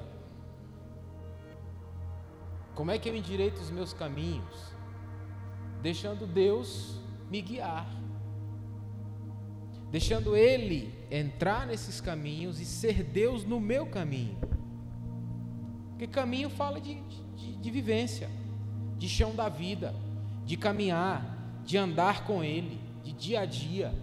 [2.76, 4.76] Como é que eu endireito os meus caminhos?
[5.82, 7.00] Deixando Deus
[7.32, 7.88] me guiar
[9.96, 14.38] deixando Ele entrar nesses caminhos e ser Deus no meu caminho.
[15.92, 16.96] Porque caminho fala de,
[17.38, 18.30] de, de vivência,
[19.06, 19.94] de chão da vida,
[20.48, 21.24] de caminhar,
[21.64, 23.94] de andar com Ele, de dia a dia.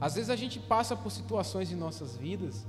[0.00, 2.66] Às vezes a gente passa por situações em nossas vidas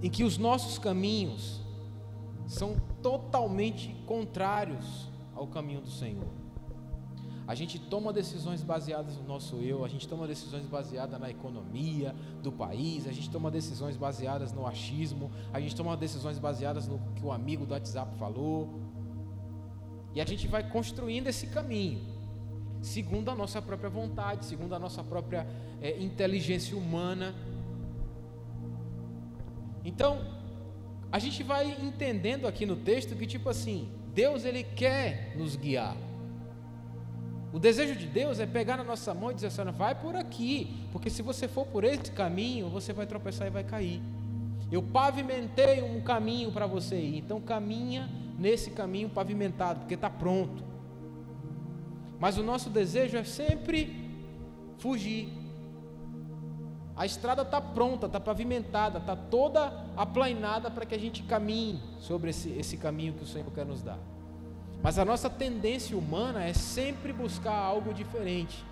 [0.00, 1.60] em que os nossos caminhos
[2.46, 6.28] são totalmente contrários ao caminho do Senhor.
[7.44, 12.14] A gente toma decisões baseadas no nosso eu, a gente toma decisões baseadas na economia
[12.40, 17.00] do país, a gente toma decisões baseadas no achismo, a gente toma decisões baseadas no
[17.16, 18.91] que o amigo do WhatsApp falou.
[20.14, 22.00] E a gente vai construindo esse caminho,
[22.80, 25.46] segundo a nossa própria vontade, segundo a nossa própria
[25.80, 27.34] é, inteligência humana.
[29.84, 30.24] Então,
[31.10, 35.96] a gente vai entendendo aqui no texto que, tipo assim, Deus ele quer nos guiar.
[37.52, 40.86] O desejo de Deus é pegar na nossa mão e dizer assim: vai por aqui,
[40.90, 44.00] porque se você for por esse caminho, você vai tropeçar e vai cair.
[44.72, 48.08] Eu pavimentei um caminho para você ir, então caminha
[48.38, 50.64] nesse caminho pavimentado, porque está pronto.
[52.18, 53.94] Mas o nosso desejo é sempre
[54.78, 55.28] fugir.
[56.96, 62.30] A estrada está pronta, está pavimentada, está toda aplainada para que a gente caminhe sobre
[62.30, 63.98] esse, esse caminho que o Senhor quer nos dar.
[64.82, 68.64] Mas a nossa tendência humana é sempre buscar algo diferente.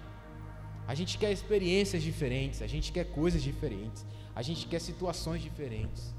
[0.88, 4.04] A gente quer experiências diferentes, a gente quer coisas diferentes,
[4.35, 6.14] a gente quer situações diferentes.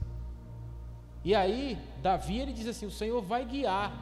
[1.24, 3.94] E aí, Davi ele diz assim: o Senhor vai guiar,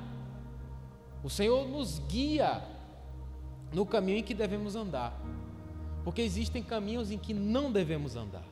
[1.23, 2.63] o Senhor nos guia
[3.73, 5.19] no caminho em que devemos andar.
[6.03, 8.43] Porque existem caminhos em que não devemos andar.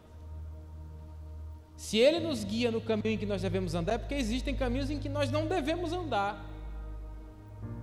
[1.75, 4.89] Se Ele nos guia no caminho em que nós devemos andar, é porque existem caminhos
[4.89, 6.43] em que nós não devemos andar.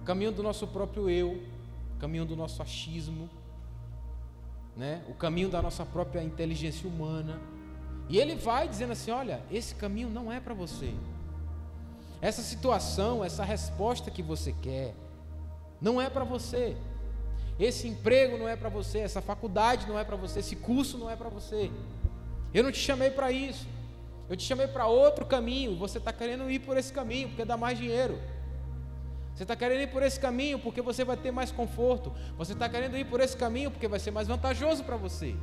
[0.05, 1.43] Caminho do nosso próprio eu,
[1.99, 3.31] caminho do nosso achismo,
[4.77, 5.03] né?
[5.09, 7.41] o caminho da nossa própria inteligência humana.
[8.09, 10.93] E Ele vai dizendo assim: olha, esse caminho não é para você.
[12.21, 14.95] Essa situação, essa resposta que você quer,
[15.81, 16.77] não é para você.
[17.59, 21.09] Esse emprego não é para você, essa faculdade não é para você, esse curso não
[21.09, 21.71] é para você.
[22.53, 23.67] Eu não te chamei para isso.
[24.29, 25.77] Eu te chamei para outro caminho.
[25.77, 28.19] Você está querendo ir por esse caminho porque dá mais dinheiro.
[29.35, 32.13] Você está querendo ir por esse caminho porque você vai ter mais conforto.
[32.39, 35.35] Você está querendo ir por esse caminho porque vai ser mais vantajoso para você.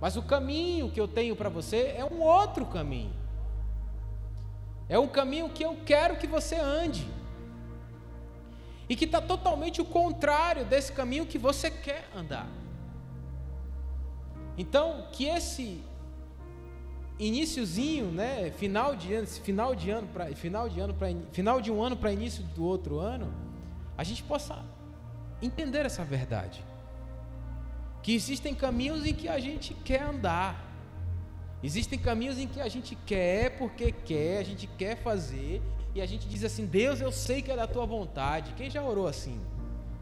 [0.00, 3.12] Mas o caminho que eu tenho para você é um outro caminho.
[4.88, 7.06] É um caminho que eu quero que você ande
[8.88, 12.46] e que está totalmente o contrário desse caminho que você quer andar.
[14.56, 15.82] Então, que esse
[17.18, 21.72] iníciozinho, né, final de ano, final de ano para final de ano para final de
[21.72, 23.32] um ano para início do outro ano,
[23.96, 24.62] a gente possa
[25.40, 26.64] entender essa verdade.
[28.02, 30.64] Que existem caminhos em que a gente quer andar.
[31.62, 35.62] Existem caminhos em que a gente quer porque quer, a gente quer fazer,
[35.94, 38.52] e a gente diz assim: Deus, eu sei que é da tua vontade.
[38.52, 39.40] Quem já orou assim?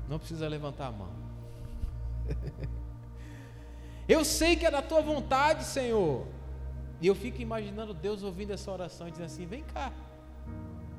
[0.09, 1.12] Não precisa levantar a mão.
[4.09, 6.26] eu sei que é da tua vontade, Senhor.
[7.00, 9.92] E eu fico imaginando Deus ouvindo essa oração e dizendo assim: Vem cá.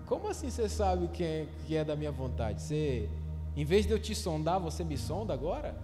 [0.06, 2.62] Como assim você sabe que é, que é da minha vontade?
[2.62, 3.10] Você,
[3.56, 5.76] em vez de eu te sondar, você me sonda agora?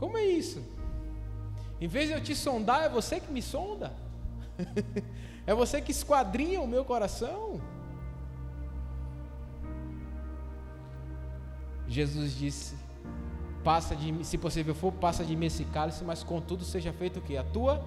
[0.00, 0.62] Como é isso?
[1.78, 3.94] Em vez de eu te sondar, é você que me sonda?
[5.46, 7.60] É você que esquadrinha o meu coração.
[11.88, 12.76] Jesus disse:
[13.64, 17.22] Passa de, se possível for, passa de mim esse cálice, mas contudo seja feito o
[17.22, 17.36] que?
[17.36, 17.82] A tua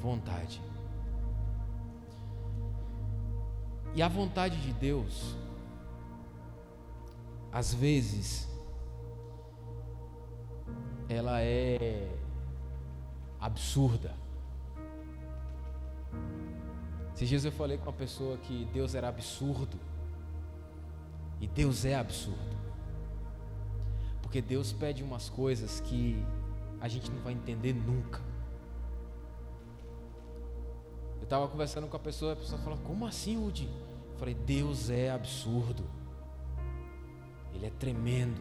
[0.00, 0.60] vontade.
[3.94, 5.34] E a vontade de Deus,
[7.50, 8.46] às vezes,
[11.08, 12.08] ela é
[13.40, 14.14] absurda.
[17.14, 19.78] Esses dias eu falei com uma pessoa que Deus era absurdo.
[21.40, 22.56] E Deus é absurdo.
[24.20, 26.22] Porque Deus pede umas coisas que
[26.80, 28.20] a gente não vai entender nunca.
[31.18, 33.68] Eu estava conversando com a pessoa, a pessoa falou: Como assim, Udi?
[34.12, 35.84] Eu falei: Deus é absurdo.
[37.54, 38.40] Ele é tremendo.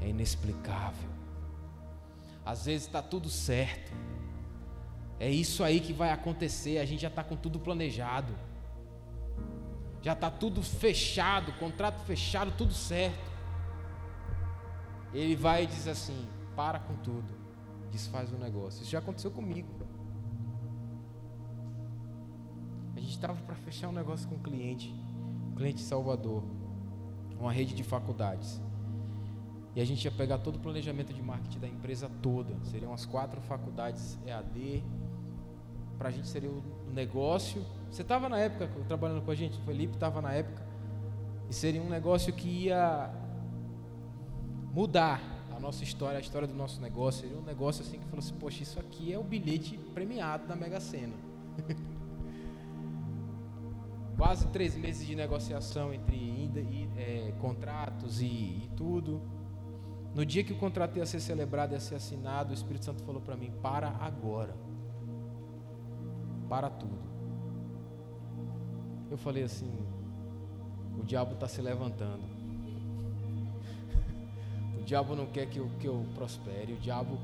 [0.00, 1.17] É inexplicável.
[2.48, 3.92] Às vezes está tudo certo.
[5.20, 6.78] É isso aí que vai acontecer.
[6.78, 8.32] A gente já está com tudo planejado.
[10.00, 13.30] Já está tudo fechado, contrato fechado, tudo certo.
[15.12, 17.28] Ele vai e diz assim: para com tudo,
[17.92, 18.80] desfaz o negócio.
[18.80, 19.68] Isso já aconteceu comigo.
[22.96, 24.90] A gente estava para fechar um negócio com um cliente,
[25.50, 26.42] um cliente Salvador,
[27.38, 28.58] uma rede de faculdades.
[29.78, 32.52] E a gente ia pegar todo o planejamento de marketing da empresa toda.
[32.64, 34.82] Seriam as quatro faculdades EAD,
[35.96, 37.64] para a gente seria o negócio.
[37.88, 40.66] Você estava na época trabalhando com a gente, o Felipe estava na época,
[41.48, 43.08] e seria um negócio que ia
[44.74, 45.22] mudar
[45.56, 47.20] a nossa história, a história do nosso negócio.
[47.20, 50.56] Seria um negócio assim que falou assim: Poxa, isso aqui é o bilhete premiado da
[50.56, 51.14] Mega Sena.
[54.18, 56.50] Quase três meses de negociação entre
[56.96, 59.37] é, contratos e, e tudo.
[60.14, 63.20] No dia que o contrato ia ser celebrado, ia ser assinado, o Espírito Santo falou
[63.20, 64.54] para mim: Para agora
[66.48, 66.98] para tudo.
[69.10, 69.70] Eu falei assim:
[70.98, 72.22] o diabo está se levantando.
[74.80, 76.72] o diabo não quer que eu, que eu prospere.
[76.72, 77.18] O diabo,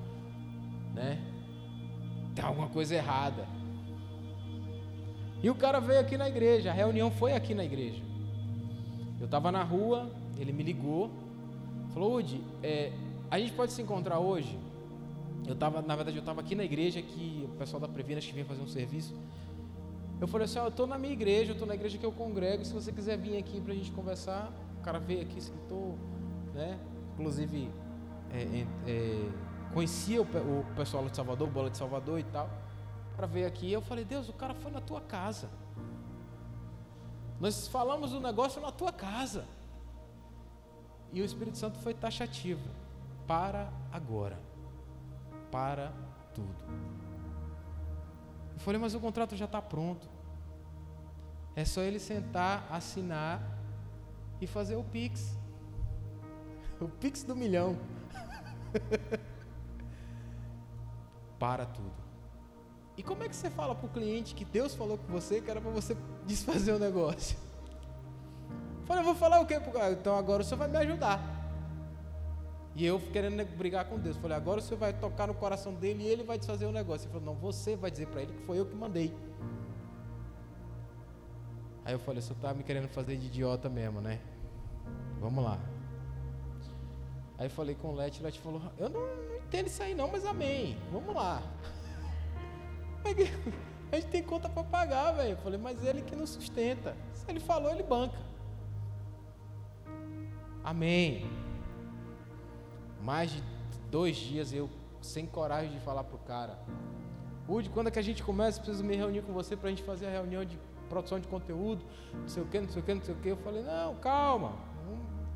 [0.93, 1.19] né?
[2.35, 3.47] Tem alguma coisa errada.
[5.43, 6.71] E o cara veio aqui na igreja.
[6.71, 8.03] A reunião foi aqui na igreja.
[9.21, 11.11] Eu estava na rua, ele me ligou.
[11.95, 12.93] Falou, Udi, é,
[13.31, 14.59] a gente pode se encontrar hoje?
[15.47, 18.33] Eu tava, na verdade, eu estava aqui na igreja que o pessoal da Previnas que
[18.33, 19.15] vinha fazer um serviço.
[20.21, 22.11] Eu falei assim, ó, eu estou na minha igreja, eu estou na igreja que eu
[22.11, 25.97] congrego, se você quiser vir aqui para a gente conversar, o cara veio aqui, sentou,
[26.53, 26.81] né?
[27.15, 27.71] Inclusive,
[28.33, 29.29] é, é,
[29.73, 32.51] conhecia o, o pessoal de Salvador, Bola de Salvador e tal,
[33.17, 33.71] para ver aqui.
[33.71, 35.49] Eu falei, Deus, o cara foi na tua casa.
[37.39, 39.45] Nós falamos do negócio na tua casa.
[41.15, 42.69] E o Espírito Santo foi taxativo.
[43.27, 44.39] Para agora.
[45.51, 45.93] Para
[46.35, 46.55] tudo.
[48.53, 50.09] Eu falei, mas o contrato já está pronto.
[51.55, 53.41] É só ele sentar, assinar
[54.41, 55.39] e fazer o Pix.
[56.81, 57.79] O Pix do milhão.
[61.39, 61.93] Para tudo.
[62.97, 65.51] E como é que você fala para o cliente que Deus falou com você que
[65.51, 67.37] era para você desfazer o negócio?
[68.87, 69.61] Falei, eu vou falar o quê?
[69.93, 71.21] Então agora o senhor vai me ajudar.
[72.77, 74.17] E eu querendo brigar com Deus.
[74.17, 77.07] Falei, agora o senhor vai tocar no coração dele e ele vai desfazer o negócio.
[77.07, 79.15] Ele falou, não, você vai dizer para ele que foi eu que mandei.
[81.85, 84.21] Aí eu falei, você está me querendo fazer de idiota mesmo, né?
[85.21, 85.59] Vamos lá.
[87.39, 90.11] Aí falei com o Lete, o Lete falou, eu não, não entendo isso aí não,
[90.11, 90.79] mas amém.
[90.91, 91.43] Vamos lá.
[93.93, 95.37] A gente tem conta para pagar, velho.
[95.37, 96.97] Falei, mas ele que nos sustenta.
[97.13, 98.19] Se ele falou, ele banca.
[100.65, 101.31] Amém.
[103.03, 103.43] Mais de
[103.91, 104.71] dois dias eu
[105.03, 106.59] sem coragem de falar pro cara.
[107.47, 108.61] Udi, quando é que a gente começa?
[108.61, 111.85] Preciso me reunir com você para a gente fazer a reunião de produção de conteúdo,
[112.15, 113.29] não sei o que, não sei o que, não sei o que.
[113.29, 114.55] Eu falei, não, calma,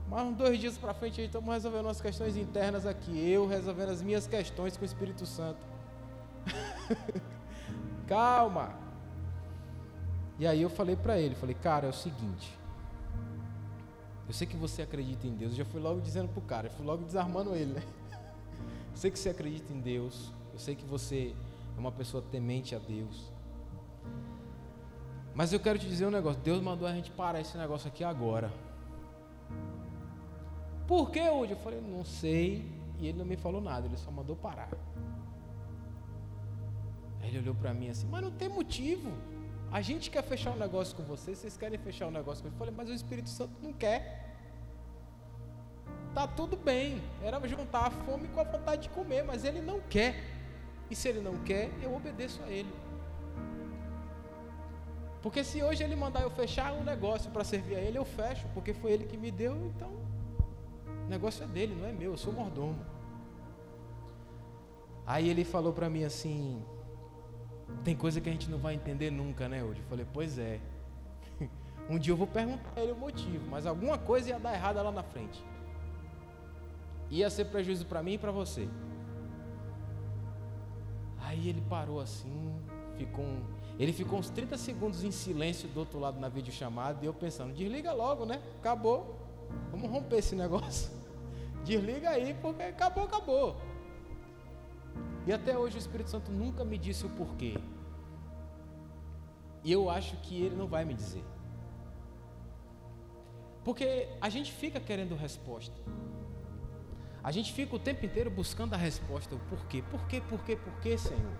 [0.08, 3.90] mais uns dois dias para frente aí estamos resolvendo as questões internas aqui, eu resolvendo
[3.90, 5.60] as minhas questões com o Espírito Santo.
[8.08, 8.74] calma.
[10.38, 12.57] E aí eu falei para ele, falei, cara, é o seguinte,
[14.28, 16.70] eu sei que você acredita em Deus, eu já fui logo dizendo pro cara, eu
[16.72, 17.82] fui logo desarmando ele, né?
[18.92, 21.32] Eu sei que você acredita em Deus, eu sei que você
[21.76, 23.30] é uma pessoa temente a Deus.
[25.32, 28.02] Mas eu quero te dizer um negócio: Deus mandou a gente parar esse negócio aqui
[28.02, 28.52] agora.
[30.88, 31.52] Por que hoje?
[31.52, 32.64] Eu falei, não sei.
[32.98, 34.68] E ele não me falou nada, ele só mandou parar.
[37.20, 39.12] Aí ele olhou para mim assim, mas não tem motivo.
[39.70, 42.54] A gente quer fechar um negócio com vocês, vocês querem fechar um negócio com ele.
[42.54, 44.26] Eu falei, mas o Espírito Santo não quer.
[46.14, 47.02] Tá tudo bem.
[47.22, 50.16] Era juntar a fome com a vontade de comer, mas ele não quer.
[50.90, 52.72] E se ele não quer, eu obedeço a ele.
[55.20, 58.46] Porque se hoje ele mandar eu fechar um negócio para servir a ele, eu fecho,
[58.54, 59.90] porque foi ele que me deu, então
[61.04, 62.78] o negócio é dele, não é meu, eu sou mordomo.
[65.06, 66.62] Aí ele falou para mim assim:
[67.84, 69.80] tem coisa que a gente não vai entender nunca, né, hoje?
[69.80, 70.60] Eu falei: pois é.
[71.88, 74.82] um dia eu vou perguntar a ele o motivo, mas alguma coisa ia dar errada
[74.82, 75.44] lá na frente.
[77.10, 78.68] Ia ser prejuízo para mim e para você.
[81.20, 82.54] Aí ele parou assim,
[82.96, 83.42] ficou um
[83.78, 87.54] ele ficou uns 30 segundos em silêncio do outro lado na videochamada e eu pensando,
[87.54, 88.42] desliga logo, né?
[88.58, 89.16] Acabou.
[89.70, 90.90] Vamos romper esse negócio.
[91.64, 93.56] Desliga aí, porque acabou, acabou.
[95.28, 97.54] E até hoje o Espírito Santo nunca me disse o porquê.
[99.62, 101.22] E eu acho que ele não vai me dizer.
[103.62, 105.76] Porque a gente fica querendo resposta.
[107.22, 109.82] A gente fica o tempo inteiro buscando a resposta, o porquê.
[109.82, 111.36] Por quê, por quê, por quê, Senhor?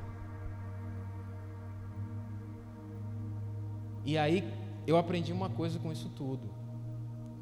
[4.05, 4.45] E aí
[4.87, 6.51] eu aprendi uma coisa com isso tudo: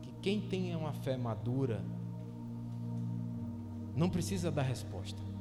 [0.00, 1.84] que quem tem uma fé madura
[3.96, 5.35] não precisa dar resposta.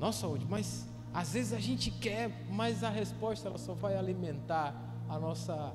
[0.00, 4.74] Nossa, saúde, mas às vezes a gente quer, mas a resposta ela só vai alimentar
[5.08, 5.72] a nossa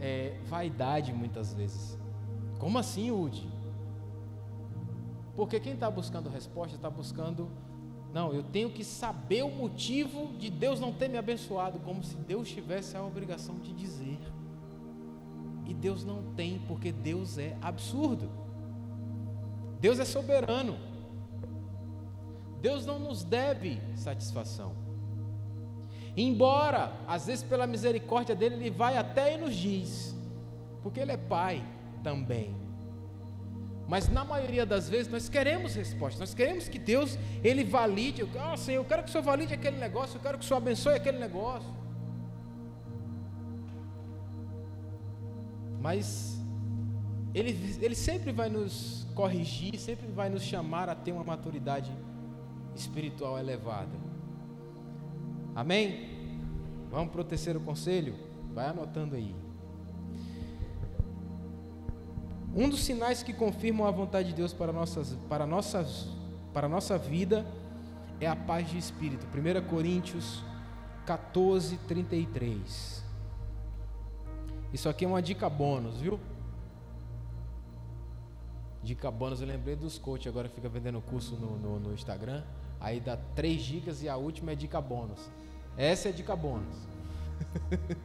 [0.00, 1.98] é, vaidade muitas vezes.
[2.58, 3.48] Como assim, Udi?
[5.36, 7.48] Porque quem está buscando resposta está buscando
[8.12, 12.16] não, eu tenho que saber o motivo de Deus não ter me abençoado, como se
[12.16, 14.18] Deus tivesse a obrigação de dizer.
[15.64, 18.28] E Deus não tem, porque Deus é absurdo.
[19.80, 20.76] Deus é soberano.
[22.60, 24.74] Deus não nos deve satisfação.
[26.16, 30.14] Embora, às vezes, pela misericórdia dele, ele vai até e nos diz,
[30.82, 31.64] porque ele é pai
[32.02, 32.54] também.
[33.88, 38.28] Mas na maioria das vezes nós queremos resposta, nós queremos que Deus ele valide.
[38.38, 40.58] Ah, Senhor, eu quero que o Senhor valide aquele negócio, eu quero que o Senhor
[40.58, 41.68] abençoe aquele negócio.
[45.80, 46.38] Mas
[47.34, 51.90] ele, ele sempre vai nos corrigir, sempre vai nos chamar a ter uma maturidade
[52.80, 53.96] espiritual elevada.
[55.54, 56.08] Amém?
[56.90, 58.14] Vamos para o terceiro conselho?
[58.52, 59.34] Vai anotando aí.
[62.54, 66.08] Um dos sinais que confirmam a vontade de Deus para, nossas, para, nossas,
[66.52, 67.46] para a nossa vida
[68.20, 69.24] é a paz de espírito.
[69.26, 70.42] 1 Coríntios
[71.06, 73.04] 14, 33.
[74.72, 76.18] Isso aqui é uma dica bônus, viu?
[78.82, 82.42] Dica bônus, eu lembrei dos coaches agora fica vendendo curso no, no, no Instagram.
[82.80, 85.30] Aí dá três dicas e a última é dica bônus.
[85.76, 86.76] Essa é dica bônus.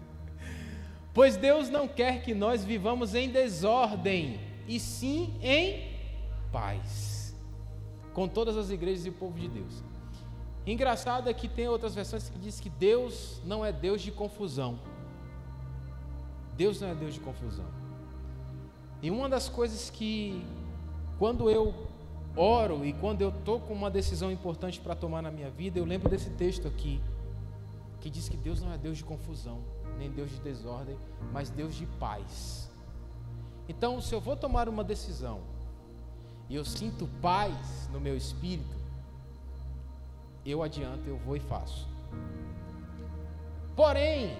[1.14, 5.96] pois Deus não quer que nós vivamos em desordem, e sim em
[6.52, 7.34] paz.
[8.14, 9.84] Com todas as igrejas e o povo de Deus.
[10.68, 14.80] Engraçado é que tem outras versões que diz que Deus não é Deus de confusão.
[16.58, 17.66] Deus não é Deus de confusão.
[19.02, 20.44] E uma das coisas que
[21.20, 21.74] quando eu
[22.36, 25.86] oro e quando eu estou com uma decisão importante para tomar na minha vida, eu
[25.86, 27.02] lembro desse texto aqui,
[28.02, 29.62] que diz que Deus não é Deus de confusão,
[29.98, 30.98] nem Deus de desordem,
[31.32, 32.70] mas Deus de paz.
[33.68, 35.42] Então, se eu vou tomar uma decisão
[36.50, 38.76] e eu sinto paz no meu espírito,
[40.46, 41.88] eu adianto, eu vou e faço.
[43.76, 44.38] Porém,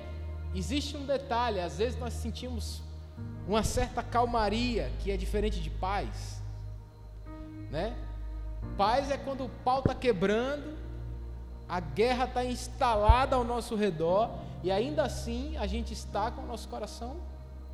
[0.54, 2.84] existe um detalhe: às vezes nós sentimos
[3.48, 6.45] uma certa calmaria que é diferente de paz
[7.70, 7.96] né?
[8.78, 10.78] Paz é quando o pau está quebrando,
[11.68, 14.30] a guerra está instalada ao nosso redor
[14.64, 17.18] e ainda assim a gente está com o nosso coração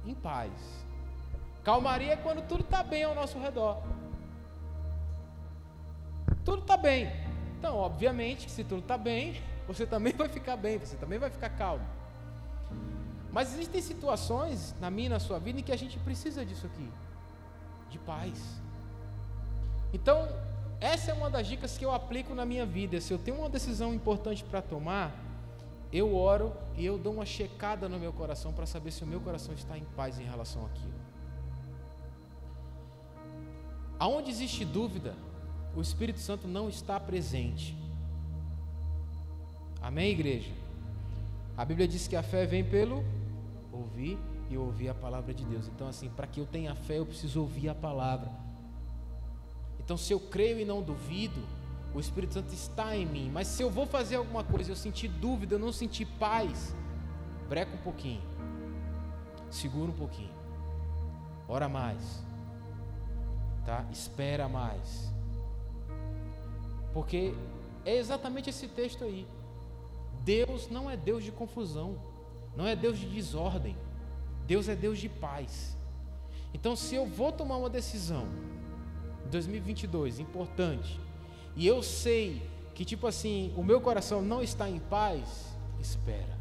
[0.06, 0.52] em paz.
[1.64, 3.82] Calmaria é quando tudo está bem ao nosso redor.
[6.44, 7.12] Tudo está bem.
[7.60, 11.50] Então, obviamente, se tudo está bem, você também vai ficar bem, você também vai ficar
[11.50, 11.86] calmo.
[13.32, 16.66] Mas existem situações na minha e na sua vida em que a gente precisa disso
[16.66, 16.89] aqui,
[17.89, 18.62] de paz.
[19.94, 20.30] Então,
[20.80, 23.00] essa é uma das dicas que eu aplico na minha vida.
[23.00, 25.14] Se eu tenho uma decisão importante para tomar,
[25.92, 29.20] eu oro e eu dou uma checada no meu coração para saber se o meu
[29.20, 31.02] coração está em paz em relação àquilo.
[34.00, 35.14] Aonde existe dúvida,
[35.76, 37.78] o Espírito Santo não está presente.
[39.82, 40.52] Amém, igreja?
[41.56, 43.04] A Bíblia diz que a fé vem pelo
[43.72, 44.18] ouvir
[44.50, 45.68] e ouvir a palavra de Deus.
[45.68, 48.32] Então, assim, para que eu tenha fé, eu preciso ouvir a palavra.
[49.84, 51.41] Então, se eu creio e não duvido,
[51.93, 53.29] o Espírito Santo está em mim.
[53.34, 56.75] Mas se eu vou fazer alguma coisa, eu sentir dúvida, eu não sentir paz,
[57.49, 58.21] breca um pouquinho,
[59.49, 60.34] segura um pouquinho,
[61.47, 62.23] ora mais,
[63.65, 63.84] tá?
[63.91, 65.11] Espera mais,
[66.93, 67.34] porque
[67.84, 69.27] é exatamente esse texto aí.
[70.23, 71.97] Deus não é Deus de confusão,
[72.55, 73.75] não é Deus de desordem.
[74.45, 75.77] Deus é Deus de paz.
[76.53, 78.27] Então, se eu vou tomar uma decisão
[79.30, 80.99] 2022, importante,
[81.55, 82.41] e eu sei
[82.74, 86.38] que, tipo assim, o meu coração não está em paz, espera.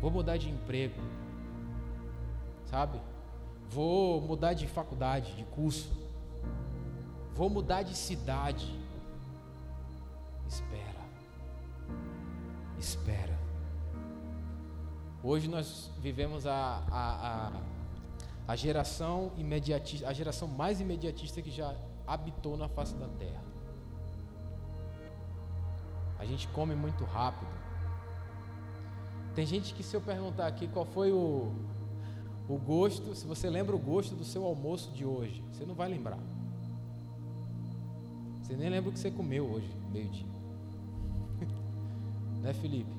[0.00, 1.00] Vou mudar de emprego,
[2.66, 3.00] sabe?
[3.70, 5.90] Vou mudar de faculdade, de curso.
[7.34, 8.78] Vou mudar de cidade.
[10.46, 11.02] Espera.
[12.78, 13.38] Espera.
[15.22, 17.71] Hoje nós vivemos a, a, a
[18.52, 21.74] a geração imediatista, a geração mais imediatista que já
[22.06, 23.42] habitou na face da terra.
[26.18, 27.50] A gente come muito rápido.
[29.34, 31.50] Tem gente que se eu perguntar aqui qual foi o,
[32.46, 35.88] o gosto, se você lembra o gosto do seu almoço de hoje, você não vai
[35.88, 36.18] lembrar.
[38.42, 40.26] Você nem lembra o que você comeu hoje, meio-dia.
[42.42, 42.92] né, Felipe?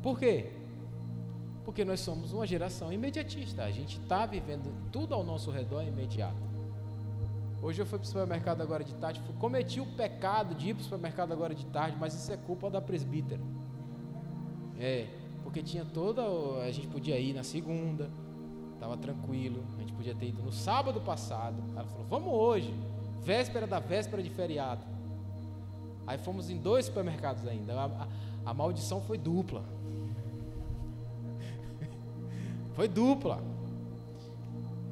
[0.00, 0.52] Por quê?
[1.66, 3.64] Porque nós somos uma geração imediatista.
[3.64, 6.40] A gente está vivendo tudo ao nosso redor imediato.
[7.60, 10.82] Hoje eu fui para o supermercado agora de tarde, cometi o pecado de ir para
[10.82, 13.40] o supermercado agora de tarde, mas isso é culpa da presbítera.
[14.78, 15.08] É,
[15.42, 16.22] porque tinha toda.
[16.62, 18.08] A gente podia ir na segunda,
[18.74, 21.60] estava tranquilo, a gente podia ter ido no sábado passado.
[21.74, 22.72] Ela falou: vamos hoje,
[23.24, 24.84] véspera da véspera de feriado.
[26.06, 27.72] Aí fomos em dois supermercados ainda.
[27.74, 28.08] A, a,
[28.50, 29.64] a maldição foi dupla.
[32.76, 33.42] Foi dupla.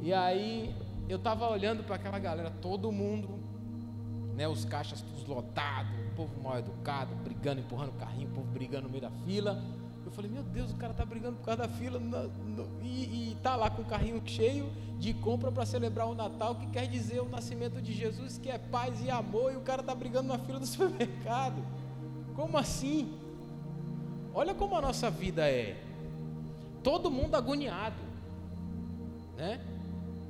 [0.00, 0.74] E aí
[1.06, 3.38] eu tava olhando para aquela galera, todo mundo,
[4.34, 8.46] né, os caixas todos lotados, o povo mal educado, brigando, empurrando o carrinho, o povo
[8.50, 9.62] brigando no meio da fila.
[10.02, 13.32] Eu falei, meu Deus, o cara tá brigando por causa da fila no, no, e,
[13.32, 14.66] e tá lá com o carrinho cheio
[14.98, 18.56] de compra para celebrar o Natal, que quer dizer o nascimento de Jesus, que é
[18.56, 21.62] paz e amor, e o cara tá brigando na fila do supermercado.
[22.34, 23.12] Como assim?
[24.32, 25.82] Olha como a nossa vida é
[26.84, 27.96] todo mundo agoniado,
[29.36, 29.60] né?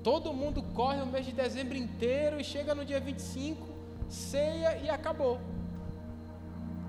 [0.03, 3.67] Todo mundo corre o mês de dezembro inteiro e chega no dia 25,
[4.09, 5.41] ceia e acabou.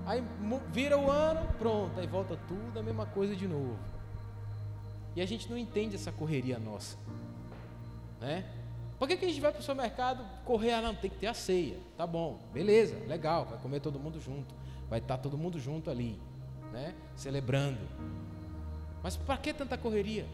[0.06, 0.22] Aí
[0.70, 3.76] vira o ano, pronto, aí volta tudo a mesma coisa de novo.
[5.16, 6.96] E a gente não entende essa correria nossa,
[8.20, 8.44] né?
[8.98, 10.72] Por que, que a gente vai para o supermercado correr?
[10.72, 11.78] Ah, não, tem que ter a ceia.
[11.96, 14.54] Tá bom, beleza, legal, vai comer todo mundo junto.
[14.88, 16.18] Vai estar todo mundo junto ali,
[16.72, 16.94] né?
[17.16, 17.80] Celebrando.
[19.06, 20.26] Mas para que tanta correria?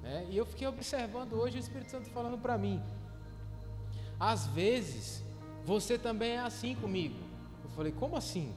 [0.00, 0.28] Né?
[0.30, 2.80] E eu fiquei observando hoje o Espírito Santo falando para mim.
[4.20, 5.24] Às vezes,
[5.64, 7.16] você também é assim comigo.
[7.64, 8.54] Eu falei, como assim?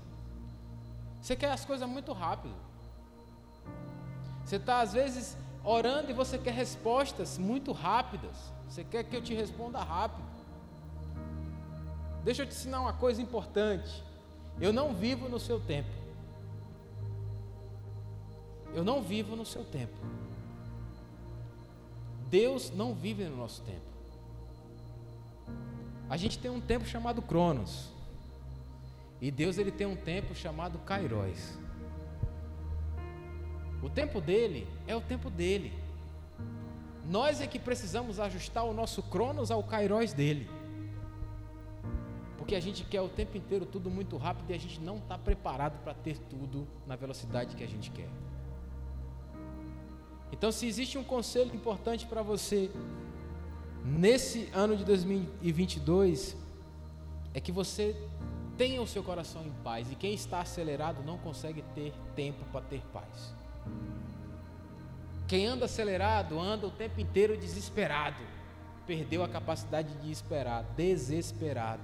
[1.19, 2.53] Você quer as coisas muito rápido.
[4.45, 8.37] Você está, às vezes, orando e você quer respostas muito rápidas.
[8.69, 10.27] Você quer que eu te responda rápido.
[12.23, 14.03] Deixa eu te ensinar uma coisa importante.
[14.61, 15.96] Eu não vivo no seu tempo.
[18.77, 19.97] Eu não vivo no seu tempo.
[22.29, 23.89] Deus não vive no nosso tempo.
[26.07, 27.89] A gente tem um tempo chamado Cronos.
[29.19, 31.57] E Deus ele tem um tempo chamado Kairos.
[33.81, 35.73] O tempo dele é o tempo dele.
[37.03, 40.47] Nós é que precisamos ajustar o nosso Cronos ao Kairos dele.
[42.37, 45.17] Porque a gente quer o tempo inteiro tudo muito rápido e a gente não está
[45.17, 48.26] preparado para ter tudo na velocidade que a gente quer.
[50.37, 52.69] Então, se existe um conselho importante para você
[53.83, 56.37] nesse ano de 2022,
[57.33, 57.95] é que você
[58.57, 59.91] tenha o seu coração em paz.
[59.91, 63.33] E quem está acelerado não consegue ter tempo para ter paz.
[65.27, 68.21] Quem anda acelerado anda o tempo inteiro desesperado.
[68.85, 71.83] Perdeu a capacidade de esperar, desesperado.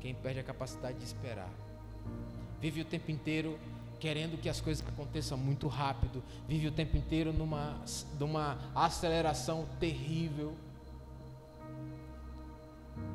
[0.00, 1.50] Quem perde a capacidade de esperar.
[2.60, 3.58] Vive o tempo inteiro
[4.06, 7.76] querendo que as coisas aconteçam muito rápido, vive o tempo inteiro numa,
[8.20, 10.54] numa aceleração terrível.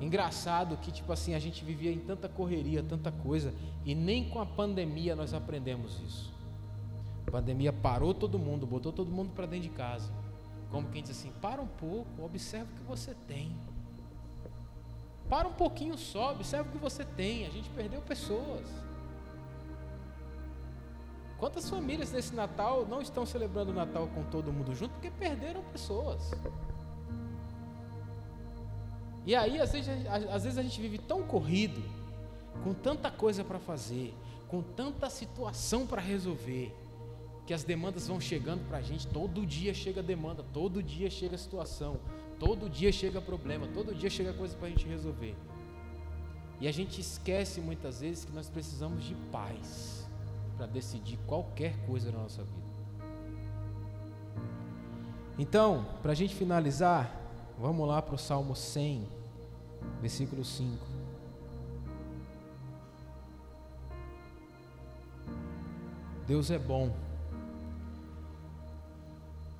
[0.02, 3.54] Engraçado que, tipo assim, a gente vivia em tanta correria, tanta coisa,
[3.86, 6.34] e nem com a pandemia nós aprendemos isso.
[7.26, 10.12] A pandemia parou todo mundo, botou todo mundo para dentro de casa.
[10.70, 13.56] Como quem diz assim: para um pouco, observa o que você tem.
[15.30, 17.46] Para um pouquinho só, observa o que você tem.
[17.46, 18.91] A gente perdeu pessoas.
[21.42, 25.64] Quantas famílias nesse Natal não estão celebrando o Natal com todo mundo junto porque perderam
[25.72, 26.32] pessoas?
[29.26, 31.82] E aí, às vezes, às vezes a gente vive tão corrido,
[32.64, 34.14] com tanta coisa para fazer,
[34.48, 36.76] com tanta situação para resolver,
[37.48, 39.08] que as demandas vão chegando para a gente.
[39.08, 42.00] Todo dia chega demanda, todo dia chega situação,
[42.38, 45.36] todo dia chega problema, todo dia chega coisa para a gente resolver.
[46.60, 50.01] E a gente esquece muitas vezes que nós precisamos de paz
[50.62, 52.62] para decidir qualquer coisa na nossa vida.
[55.40, 57.20] Então, para a gente finalizar,
[57.58, 59.08] vamos lá para o Salmo 100,
[60.00, 60.78] versículo 5.
[66.28, 66.94] Deus é bom.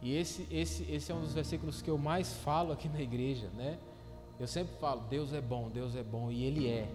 [0.04, 3.50] E esse, esse, esse é um dos versículos que eu mais falo aqui na igreja,
[3.58, 3.80] né?
[4.40, 6.88] Eu sempre falo, Deus é bom, Deus é bom, e Ele é.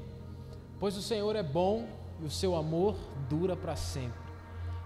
[0.79, 1.89] Pois o Senhor é bom
[2.21, 2.97] e o seu amor
[3.29, 4.33] dura para sempre,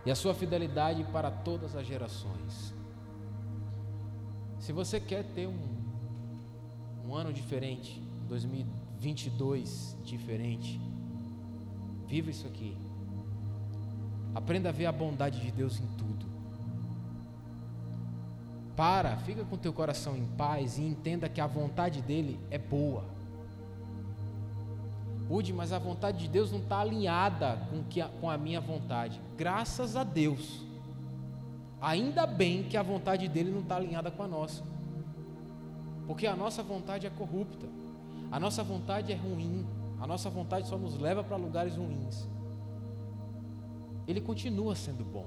[0.05, 2.75] e a sua fidelidade para todas as gerações.
[4.59, 5.59] Se você quer ter um,
[7.07, 10.81] um ano diferente, 2022 diferente,
[12.07, 12.77] viva isso aqui.
[14.35, 16.27] Aprenda a ver a bondade de Deus em tudo.
[18.77, 23.05] Para, fica com teu coração em paz e entenda que a vontade dele é boa.
[25.31, 28.61] Pude, mas a vontade de Deus não está alinhada com, que a, com a minha
[28.61, 29.21] vontade.
[29.39, 30.61] Graças a Deus.
[31.81, 34.65] Ainda bem que a vontade dele não está alinhada com a nossa.
[36.05, 37.69] Porque a nossa vontade é corrupta.
[38.29, 39.65] A nossa vontade é ruim.
[40.01, 42.27] A nossa vontade só nos leva para lugares ruins.
[44.09, 45.27] Ele continua sendo bom.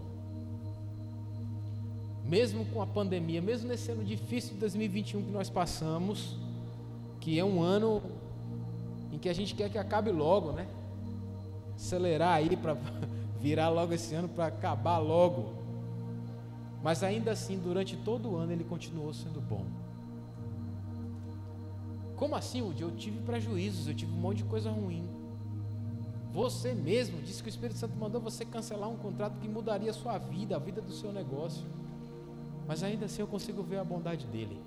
[2.26, 6.36] Mesmo com a pandemia, mesmo nesse ano difícil de 2021 que nós passamos,
[7.22, 8.01] que é um ano
[9.24, 10.67] que a gente quer que acabe logo, né?
[11.78, 12.76] Acelerar aí para
[13.39, 15.53] virar logo esse ano para acabar logo.
[16.84, 19.65] Mas ainda assim, durante todo o ano ele continuou sendo bom.
[22.17, 22.82] Como assim, Woody?
[22.82, 25.07] Eu tive prejuízos, eu tive um monte de coisa ruim.
[26.34, 29.93] Você mesmo disse que o Espírito Santo mandou você cancelar um contrato que mudaria a
[29.93, 31.63] sua vida, a vida do seu negócio.
[32.67, 34.59] Mas ainda assim eu consigo ver a bondade dele,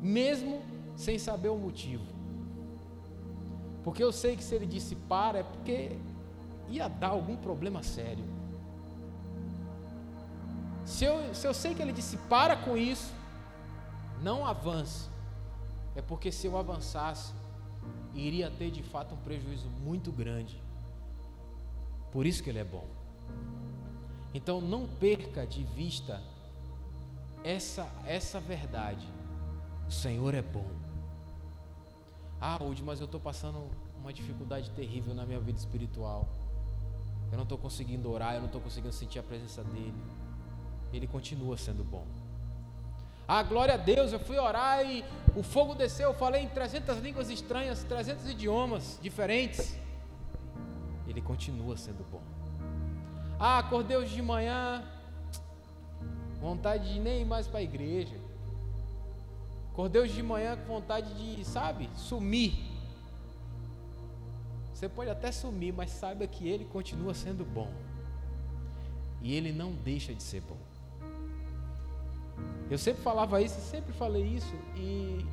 [0.00, 0.62] mesmo
[0.96, 2.21] sem saber o motivo.
[3.84, 5.96] Porque eu sei que se ele disse para, é porque
[6.68, 8.24] ia dar algum problema sério.
[10.84, 13.12] Se eu, se eu sei que ele disse para com isso,
[14.22, 15.08] não avance.
[15.94, 17.32] É porque se eu avançasse,
[18.14, 20.60] iria ter de fato um prejuízo muito grande.
[22.10, 22.86] Por isso que ele é bom.
[24.34, 26.22] Então não perca de vista
[27.44, 29.06] essa essa verdade.
[29.88, 30.81] O Senhor é bom.
[32.44, 36.28] Ah, Woody, mas eu estou passando uma dificuldade terrível na minha vida espiritual.
[37.30, 39.94] Eu não estou conseguindo orar, eu não estou conseguindo sentir a presença dele.
[40.92, 42.04] Ele continua sendo bom.
[43.28, 45.04] Ah, glória a Deus, eu fui orar e
[45.36, 49.78] o fogo desceu, eu falei em 300 línguas estranhas, 300 idiomas diferentes.
[51.06, 52.22] Ele continua sendo bom.
[53.38, 54.82] Ah, acordei hoje de manhã,
[56.40, 58.16] vontade de nem ir mais para a igreja.
[59.72, 62.52] Acordei hoje de manhã com vontade de, sabe, sumir.
[64.74, 67.72] Você pode até sumir, mas saiba que ele continua sendo bom.
[69.22, 70.58] E ele não deixa de ser bom.
[72.70, 75.24] Eu sempre falava isso, sempre falei isso, e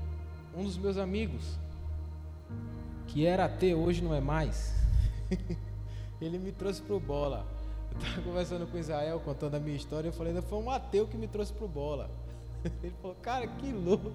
[0.56, 1.58] um dos meus amigos,
[3.08, 4.74] que era ateu, hoje não é mais,
[6.22, 7.46] ele me trouxe para o bola.
[7.92, 11.18] Eu estava conversando com Israel, contando a minha história, eu falei, foi um ateu que
[11.18, 12.10] me trouxe para o bola.
[12.84, 14.12] Ele falou, cara, que louco,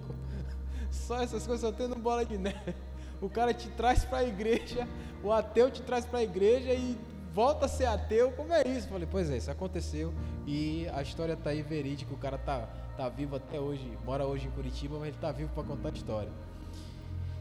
[0.91, 2.75] só essas coisas só tendo bola de neve.
[3.21, 4.87] O cara te traz para a igreja,
[5.23, 6.99] o ateu te traz para a igreja e
[7.33, 8.87] volta a ser ateu, como é isso?
[8.87, 10.13] Eu falei, pois é, isso aconteceu
[10.47, 14.47] e a história está aí verídica, o cara está tá vivo até hoje, mora hoje
[14.47, 16.31] em Curitiba, mas ele está vivo para contar a história.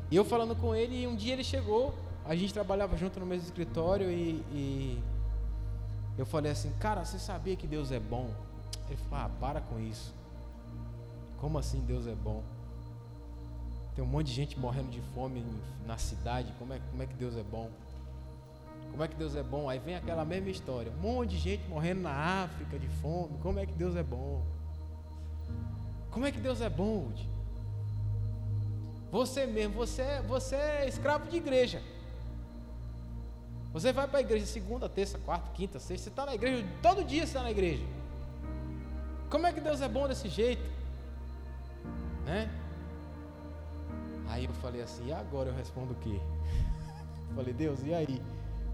[0.09, 1.93] E eu falando com ele, e um dia ele chegou,
[2.25, 5.03] a gente trabalhava junto no mesmo escritório e, e
[6.17, 8.29] eu falei assim, cara, você sabia que Deus é bom?
[8.87, 10.13] Ele falou, ah, para com isso.
[11.43, 12.41] Como assim Deus é bom?
[13.93, 15.43] Tem um monte de gente morrendo de fome
[15.85, 17.69] na cidade, como é, como é que Deus é bom?
[18.89, 19.67] Como é que Deus é bom?
[19.67, 20.89] Aí vem aquela mesma história.
[20.93, 23.37] Um monte de gente morrendo na África de fome.
[23.41, 24.41] Como é que Deus é bom?
[26.11, 27.11] Como é que Deus é bom?
[29.11, 31.81] Você mesmo, você, você é escravo de igreja.
[33.73, 36.05] Você vai para a igreja segunda, terça, quarta, quinta, sexta.
[36.05, 37.83] Você está na igreja, todo dia você está na igreja.
[39.29, 40.82] Como é que Deus é bom desse jeito?
[42.25, 42.49] Né?
[44.27, 46.19] Aí eu falei assim, e agora eu respondo o quê?
[47.35, 48.21] falei, Deus, e aí?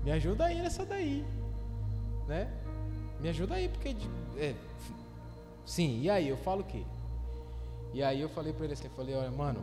[0.04, 1.26] Me ajuda aí nessa daí.
[2.28, 2.52] Né?
[3.20, 3.96] Me ajuda aí, porque.
[4.38, 4.56] É,
[5.66, 6.30] sim, e aí?
[6.30, 6.84] Eu falo o quê?
[7.94, 9.62] E aí eu falei para ele assim, eu falei, olha, mano,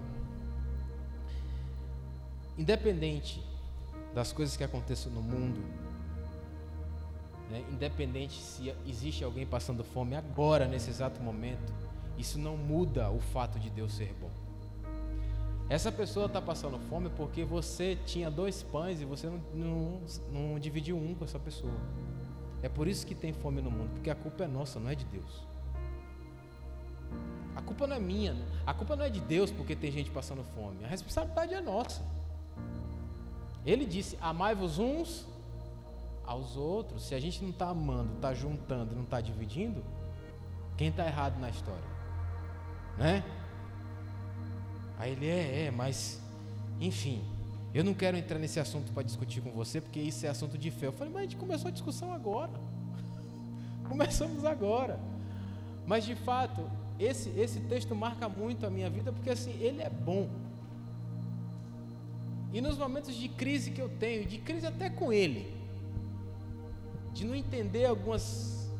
[2.58, 3.42] independente
[4.14, 5.60] das coisas que aconteçam no mundo,
[7.50, 11.72] né, independente se existe alguém passando fome agora, nesse exato momento,
[12.18, 14.30] isso não muda o fato de Deus ser bom.
[15.68, 20.00] Essa pessoa está passando fome porque você tinha dois pães e você não, não,
[20.32, 21.74] não dividiu um com essa pessoa.
[22.62, 24.94] É por isso que tem fome no mundo, porque a culpa é nossa, não é
[24.94, 25.44] de Deus.
[27.56, 30.44] A culpa não é minha, a culpa não é de Deus porque tem gente passando
[30.54, 30.84] fome.
[30.84, 32.02] A responsabilidade é nossa.
[33.64, 35.26] Ele disse: Amai-vos uns
[36.24, 37.06] aos outros.
[37.06, 39.82] Se a gente não está amando, está juntando, não está dividindo,
[40.76, 41.95] quem está errado na história?
[42.98, 43.22] Né?
[44.98, 46.20] Aí ele é, é, mas
[46.80, 47.22] enfim,
[47.74, 50.70] eu não quero entrar nesse assunto para discutir com você, porque isso é assunto de
[50.70, 50.86] fé.
[50.86, 52.52] Eu falei, mas a gente começou a discussão agora.
[53.88, 54.98] Começamos agora.
[55.86, 56.68] Mas de fato,
[56.98, 60.28] esse, esse texto marca muito a minha vida, porque assim, ele é bom.
[62.52, 65.54] E nos momentos de crise que eu tenho, de crise até com ele,
[67.12, 68.70] de não entender algumas,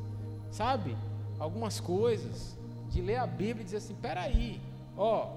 [0.51, 0.97] sabe,
[1.39, 2.57] algumas coisas,
[2.89, 4.61] de ler a Bíblia e dizer assim: peraí,
[4.97, 5.37] ó,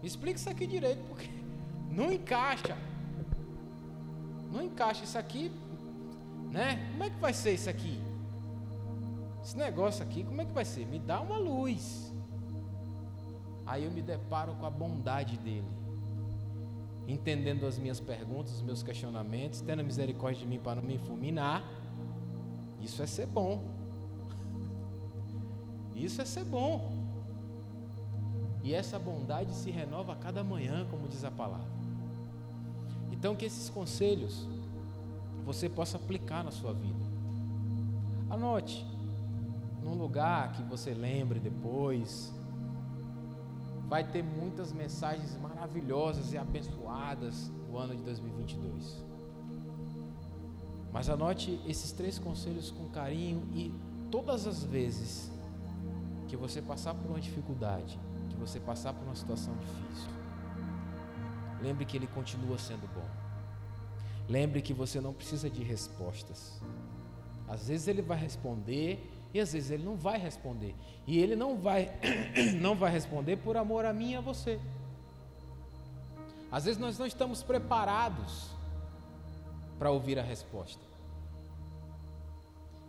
[0.00, 1.28] me explica isso aqui direito, porque
[1.90, 2.76] não encaixa.
[4.50, 5.50] Não encaixa isso aqui,
[6.50, 6.90] né?
[6.92, 7.98] Como é que vai ser isso aqui?
[9.42, 10.86] Esse negócio aqui, como é que vai ser?
[10.86, 12.12] Me dá uma luz.
[13.66, 15.66] Aí eu me deparo com a bondade dele,
[17.08, 21.64] entendendo as minhas perguntas, os meus questionamentos, tendo misericórdia de mim para não me fulminar.
[22.80, 23.62] Isso é ser bom.
[26.02, 26.92] Isso é ser bom.
[28.64, 31.72] E essa bondade se renova a cada manhã, como diz a palavra.
[33.12, 34.46] Então, que esses conselhos
[35.44, 37.04] você possa aplicar na sua vida.
[38.28, 38.84] Anote
[39.82, 42.32] num lugar que você lembre depois.
[43.88, 49.04] Vai ter muitas mensagens maravilhosas e abençoadas no ano de 2022.
[50.92, 53.72] Mas anote esses três conselhos com carinho e
[54.10, 55.31] todas as vezes
[56.32, 60.10] que você passar por uma dificuldade, que você passar por uma situação difícil,
[61.60, 63.06] lembre que Ele continua sendo bom.
[64.30, 66.58] Lembre que você não precisa de respostas.
[67.46, 70.74] Às vezes Ele vai responder e às vezes Ele não vai responder.
[71.06, 71.92] E Ele não vai,
[72.62, 74.58] não vai responder por amor a mim e a você.
[76.50, 78.52] Às vezes nós não estamos preparados
[79.78, 80.91] para ouvir a resposta.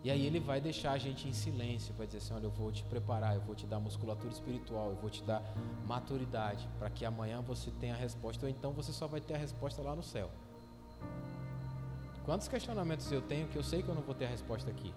[0.04, 2.70] E aí ele vai deixar a gente em silêncio, vai dizer assim: olha, eu vou
[2.70, 5.42] te preparar, eu vou te dar musculatura espiritual, eu vou te dar
[5.86, 9.38] maturidade, para que amanhã você tenha a resposta, ou então você só vai ter a
[9.38, 10.30] resposta lá no céu.
[12.26, 14.92] Quantos questionamentos eu tenho que eu sei que eu não vou ter a resposta aqui?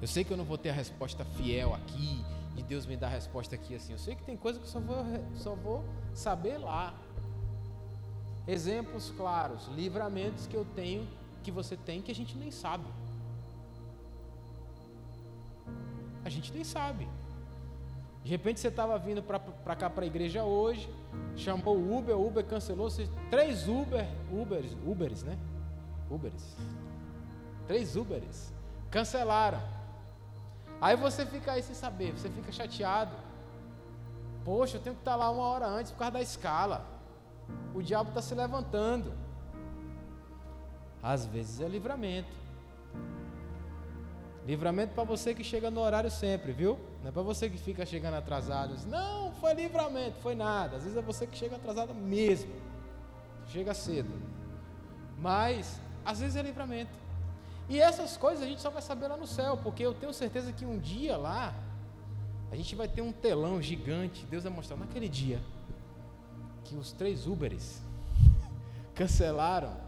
[0.00, 2.24] Eu sei que eu não vou ter a resposta fiel aqui,
[2.54, 3.92] de Deus me dar a resposta aqui assim.
[3.92, 4.96] Eu sei que tem coisa que eu só vou,
[5.34, 5.84] só vou
[6.14, 6.94] saber lá.
[8.46, 11.06] Exemplos claros, livramentos que eu tenho,
[11.48, 12.84] que você tem, que a gente nem sabe.
[16.22, 17.08] A gente nem sabe.
[18.22, 20.92] De repente você estava vindo para cá para a igreja hoje,
[21.34, 25.38] chamou o Uber, o Uber cancelou, você, três Uber, Ubers, Ubers, né?
[26.10, 26.56] Ubers.
[27.66, 28.52] Três Ubers.
[28.90, 29.62] Cancelaram.
[30.82, 33.14] Aí você fica aí sem saber, você fica chateado.
[34.44, 36.84] Poxa, eu tenho que estar lá uma hora antes por causa da escala.
[37.74, 39.27] O diabo está se levantando.
[41.02, 42.32] Às vezes é livramento.
[44.46, 46.78] Livramento para você que chega no horário sempre, viu?
[47.02, 48.74] Não é para você que fica chegando atrasado.
[48.86, 50.76] Não, foi livramento, foi nada.
[50.76, 52.50] Às vezes é você que chega atrasado mesmo.
[53.48, 54.10] Chega cedo.
[55.18, 56.90] Mas, às vezes é livramento.
[57.68, 60.52] E essas coisas a gente só vai saber lá no céu, porque eu tenho certeza
[60.52, 61.54] que um dia lá,
[62.50, 64.24] a gente vai ter um telão gigante.
[64.26, 65.40] Deus vai mostrar naquele dia
[66.64, 67.82] que os três Uberes
[68.94, 69.87] cancelaram.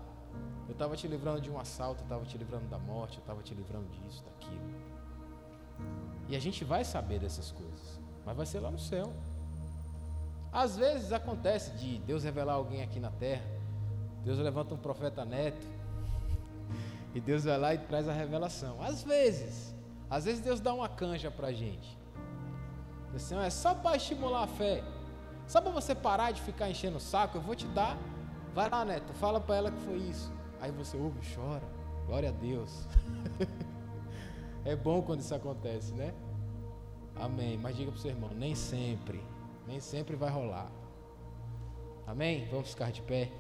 [0.71, 3.43] Eu estava te livrando de um assalto, eu estava te livrando da morte, eu estava
[3.43, 4.71] te livrando disso, daquilo.
[6.29, 9.13] E a gente vai saber dessas coisas, mas vai ser lá no céu.
[10.53, 13.45] Às vezes acontece de Deus revelar alguém aqui na terra,
[14.23, 15.67] Deus levanta um profeta neto,
[17.13, 18.81] e Deus vai lá e traz a revelação.
[18.81, 19.75] Às vezes,
[20.09, 21.99] às vezes Deus dá uma canja para a gente.
[23.13, 24.85] Assim, é só para estimular a fé.
[25.49, 27.99] Só para você parar de ficar enchendo o saco, eu vou te dar.
[28.55, 30.39] Vai lá, neto, fala para ela que foi isso.
[30.61, 31.67] Aí você ouve, chora.
[32.07, 32.87] Glória a Deus.
[34.65, 36.15] é bom quando isso acontece, né?
[37.17, 37.59] Amém.
[37.59, 39.23] Mas diga para o seu irmão, nem sempre,
[39.67, 40.71] nem sempre vai rolar.
[42.07, 42.49] Amém?
[42.51, 43.29] Vamos ficar de pé.